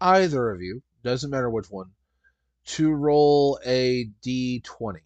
[0.00, 1.90] either of you, doesn't matter which one,
[2.66, 4.98] to roll a d20.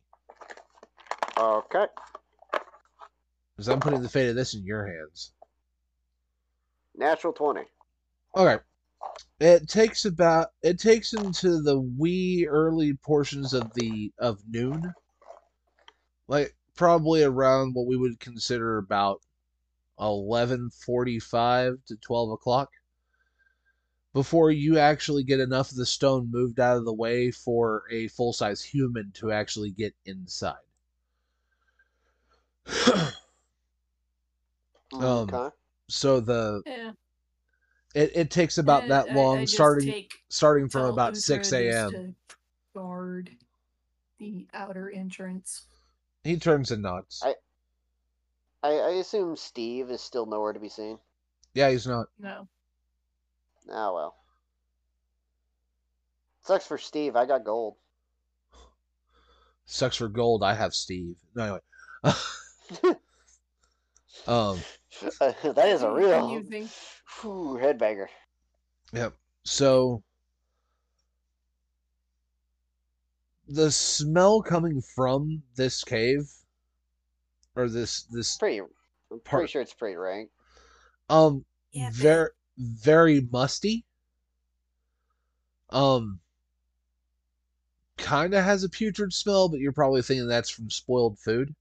[1.37, 1.87] Okay.
[3.57, 5.33] Because I'm putting the fate of this in your hands.
[6.97, 7.63] Natural twenty.
[8.37, 8.59] Okay.
[9.41, 14.95] It takes about it takes into the wee early portions of the of noon.
[16.29, 19.21] Like probably around what we would consider about
[19.99, 22.71] eleven forty five to twelve o'clock.
[24.15, 28.07] Before you actually get enough of the stone moved out of the way for a
[28.09, 30.55] full size human to actually get inside.
[34.93, 35.49] Um, Okay.
[35.89, 36.93] so the Yeah.
[37.97, 41.91] it, it takes about that I- long I just starting starting from about 6 a.m.
[41.91, 42.15] to
[42.75, 43.31] Guard
[44.19, 45.67] the outer entrance.
[46.23, 47.21] He turns and nods.
[47.25, 47.35] I-
[48.63, 51.01] I, I assume Steve is still nowhere to be seen.
[51.55, 52.07] Yeah, he's not.
[52.21, 52.47] No.
[53.71, 54.17] Ah well.
[56.43, 57.17] Sucks for Steve.
[57.17, 57.77] I got gold.
[59.65, 60.43] Sucks for gold.
[60.43, 61.17] I have Steve.
[61.35, 61.61] No,
[62.05, 62.19] anyway.
[64.27, 64.59] um.
[65.21, 66.69] that is a real Amusing.
[67.21, 68.07] whew, headbanger.
[68.93, 69.15] Yep.
[69.45, 70.03] So
[73.49, 76.31] the smell coming from this cave
[77.57, 78.61] or this this Pretty.
[78.61, 78.69] I'm
[79.21, 80.31] Part- pretty sure it's pretty rank.
[81.09, 82.29] um Yeah, very
[82.59, 83.85] very musty.
[85.71, 86.21] Um
[87.97, 91.55] kind of has a putrid smell, but you're probably thinking that's from spoiled food.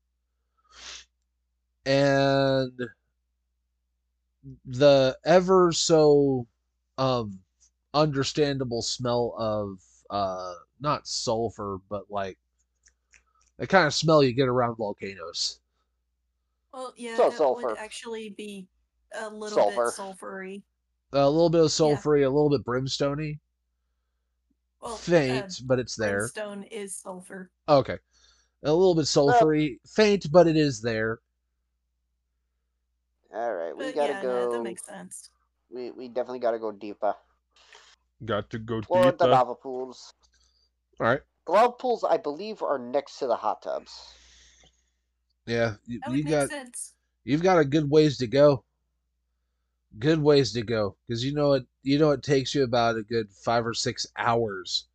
[1.86, 2.72] And
[4.66, 6.48] the ever so
[6.98, 7.40] um
[7.94, 9.80] understandable smell of
[10.10, 12.38] uh not sulfur but like
[13.58, 15.60] the kind of smell you get around volcanoes.
[16.74, 17.68] Well, yeah, So that sulfur.
[17.70, 18.68] would actually be
[19.14, 19.86] a little Sulfur.
[19.86, 20.64] bit sulfury.
[21.14, 23.40] A little bit of sulfury, a little bit brimstony.
[24.82, 26.18] Well, Faint, uh, but it's there.
[26.20, 27.50] brimstone is sulfur.
[27.70, 27.98] Okay.
[28.64, 31.20] A little bit sulfury, faint, but it is there.
[33.34, 34.46] All right, we But gotta yeah, go.
[34.46, 35.30] no, that makes sense.
[35.72, 37.16] we we definitely gotta go deeper.
[38.26, 38.94] Got to go deeper.
[38.94, 39.28] Or the deeper.
[39.28, 40.14] lava pools.
[41.00, 41.22] All right.
[41.46, 43.92] The lava pools, I believe, are next to the hot tubs.
[45.46, 46.94] Yeah, you, That would you make got sense.
[47.26, 48.64] you've got a good ways to go.
[50.00, 51.66] Good ways to go, because you know it.
[51.84, 54.88] You know it takes you about a good five or six hours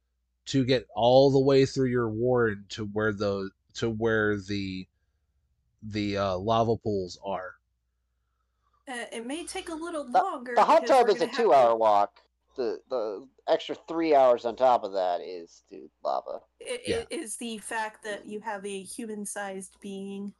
[0.47, 4.89] to get all the way through your warren to where the to where the
[5.83, 7.53] the uh, lava pools are.
[8.89, 10.55] Uh, it may take a little The, longer.
[10.57, 12.15] the hot tub is a two-hour to- walk.
[12.57, 16.41] The the extra three hours on top of that is to lava.
[16.59, 16.97] It, Yeah.
[16.97, 20.33] it is the fact that you have a human-sized being,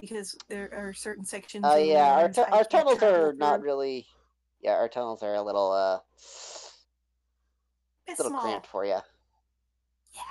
[0.00, 1.64] because there are certain sections.
[1.66, 4.06] Oh in yeah, our, Warrens tu- our tunnels travel are not really.
[4.60, 5.98] Yeah, our tunnels are a little uh
[8.06, 8.42] It's little small.
[8.42, 8.98] cramped for you.
[10.14, 10.22] Yeah.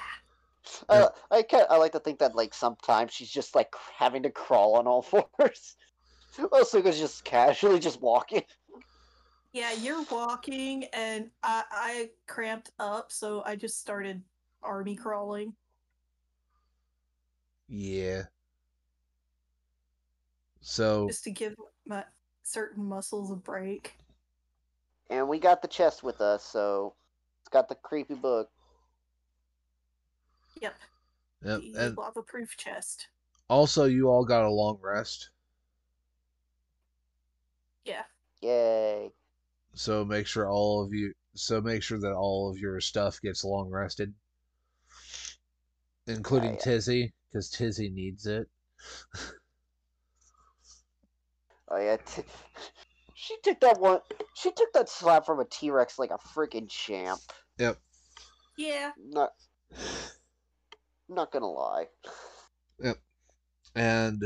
[0.89, 4.31] Uh, I ca I like to think that like sometimes she's just like having to
[4.31, 5.01] crawl on all
[5.37, 5.75] fours.
[6.51, 8.43] Osuga's just casually just walking.
[9.51, 14.23] Yeah, you're walking, and I, I cramped up, so I just started
[14.63, 15.53] army crawling.
[17.67, 18.23] Yeah.
[20.63, 21.55] So just to give
[21.85, 22.03] my
[22.41, 23.97] certain muscles a break.
[25.09, 26.95] And we got the chest with us, so
[27.41, 28.49] it's got the creepy book.
[30.61, 30.73] Yep,
[31.43, 33.09] yep, the and lava-proof chest.
[33.49, 35.29] also you all got a long rest.
[37.83, 38.03] Yeah,
[38.41, 39.11] Yay.
[39.73, 43.43] So make sure all of you so make sure that all of your stuff gets
[43.43, 44.13] long rested.
[46.07, 46.59] Including yeah.
[46.59, 48.47] Tizzy, because Tizzy needs it.
[51.73, 51.97] Oh yeah.
[51.97, 52.21] T-
[53.15, 53.99] she took that one.
[54.35, 57.19] She took that slap from a T Rex like a freaking champ.
[57.57, 57.77] Yep.
[58.57, 58.91] yeah.
[59.03, 59.33] Not.
[61.09, 61.87] Not gonna lie.
[62.81, 62.97] Yep.
[63.75, 64.23] And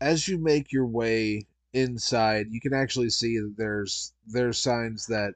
[0.00, 5.34] as you make your way inside, you can actually see that there's there's signs that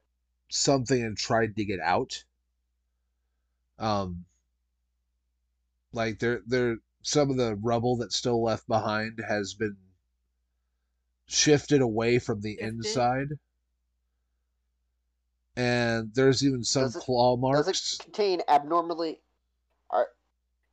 [0.48, 2.24] something had tried to get out.
[3.78, 4.24] Um,
[5.92, 9.76] like there there some of the rubble that's still left behind has been
[11.26, 12.68] shifted away from the Shifted?
[12.74, 13.28] inside.
[15.56, 17.94] And there's even some Does it- claw Does marks.
[17.94, 19.20] it contain abnormally?
[19.90, 20.08] Are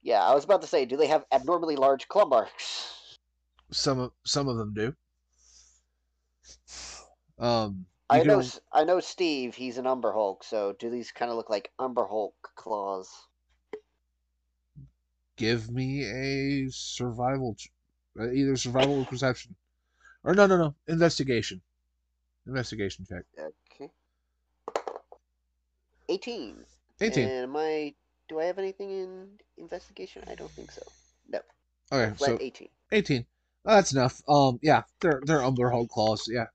[0.02, 3.18] yeah, I was about to say, do they have abnormally large claw marks?
[3.72, 4.96] Some of some of them do.
[7.40, 8.42] Um, I know.
[8.72, 9.56] I know Steve.
[9.56, 10.44] He's an Umber Hulk.
[10.44, 13.10] So do these kind of look like Umber Hulk claws?
[15.38, 17.72] Give me a survival, ch-
[18.20, 19.56] uh, either survival or perception,
[20.24, 21.62] or no, no, no, investigation,
[22.46, 23.24] investigation check.
[23.74, 23.90] Okay.
[26.10, 26.58] Eighteen.
[27.00, 27.28] Eighteen.
[27.30, 27.94] And am I?
[28.28, 29.28] Do I have anything in
[29.58, 30.24] investigation?
[30.30, 30.82] I don't think so.
[31.30, 31.40] No.
[31.92, 32.70] Okay, Flat so eighteen.
[32.92, 33.26] eighteen.
[33.66, 34.22] Oh, that's enough.
[34.28, 36.30] Um, yeah, they're they're Umber Hulk claws.
[36.32, 36.48] Yeah.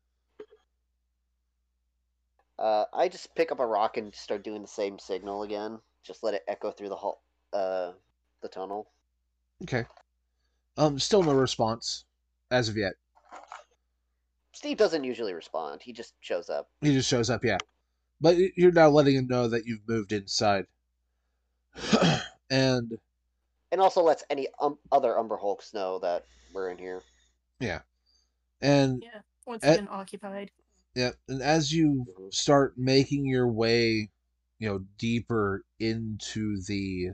[2.59, 5.81] Uh, I just pick up a rock and start doing the same signal again.
[6.05, 7.21] Just let it echo through the hall,
[7.53, 7.93] uh,
[8.43, 8.91] the tunnel.
[9.63, 9.85] Okay.
[10.77, 12.05] Um, still no response
[12.51, 12.95] as of yet.
[14.53, 15.83] Steve doesn't usually respond.
[15.83, 16.69] He just shows up.
[16.81, 17.59] He just shows up, yeah.
[18.21, 20.67] But you're now letting him know that you've moved inside.
[22.51, 22.99] and
[23.71, 27.03] And also lets any um, other Umber Hulks know that we're in here.
[27.61, 27.81] Yeah.
[28.61, 29.21] And Yeah.
[29.47, 29.73] Once Eh.
[29.75, 30.51] again occupied.
[30.95, 32.33] yeah, and as you Mhm.
[32.35, 34.11] start making your way,
[34.59, 37.11] you know, deeper into the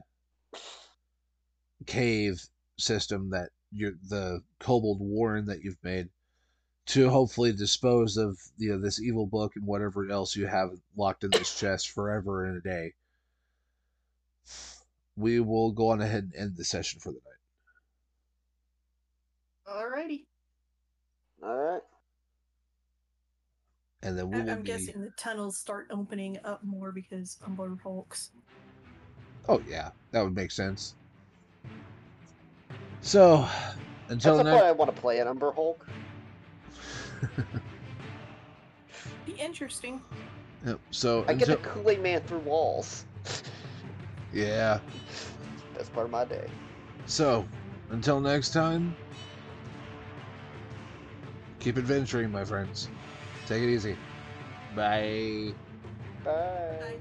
[1.86, 2.40] cave
[2.76, 6.08] system that you're the kobold warren that you've made
[6.86, 11.22] to hopefully dispose of you know this evil book and whatever else you have locked
[11.24, 12.92] in this chest forever in a day
[15.16, 17.22] we will go on ahead and end the session for the night
[19.68, 20.24] Alrighty.
[21.42, 21.82] All right.
[24.02, 27.38] and then we I- will I'm be guessing the tunnels start opening up more because
[27.44, 28.30] Umber Hulks.
[29.48, 30.94] oh yeah that would make sense
[33.00, 33.46] so
[34.08, 35.86] until That's the next point I want to play an Umber Hulk.
[39.26, 40.00] Be interesting.
[40.66, 43.04] Yep, so I get until, to Kool Aid Man through walls.
[44.32, 44.80] yeah
[45.74, 46.48] Best part of my day.
[47.06, 47.46] So,
[47.90, 48.94] until next time,
[51.60, 52.88] keep adventuring, my friends.
[53.46, 53.96] Take it easy.
[54.74, 55.54] Bye.
[56.24, 56.96] Bye.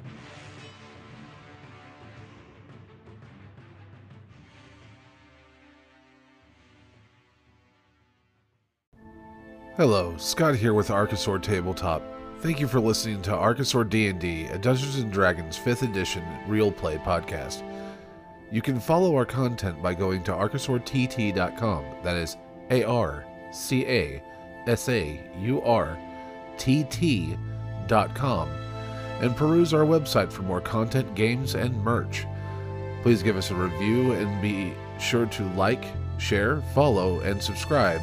[9.77, 12.01] Hello, Scott here with Archosaur Tabletop.
[12.39, 16.97] Thank you for listening to Archosaur D&D, a Dungeons & Dragons 5th edition real play
[16.97, 17.61] podcast.
[18.51, 21.85] You can follow our content by going to archosaurt.com.
[22.01, 22.37] That is
[22.71, 24.23] A R C A
[24.65, 25.95] S A U R
[26.57, 27.37] T T
[27.85, 28.49] dot com
[29.21, 32.25] and peruse our website for more content, games, and merch.
[33.03, 35.85] Please give us a review and be sure to like,
[36.17, 38.01] share, follow, and subscribe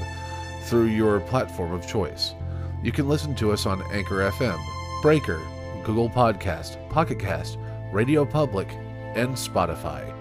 [0.64, 2.34] through your platform of choice.
[2.82, 4.62] You can listen to us on Anchor FM,
[5.02, 5.40] Breaker,
[5.84, 7.58] Google Podcast, Pocket Cast,
[7.92, 8.70] Radio Public,
[9.14, 10.12] and Spotify.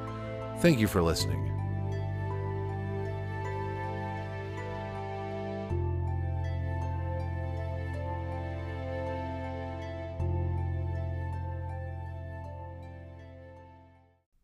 [0.60, 1.53] Thank you for listening.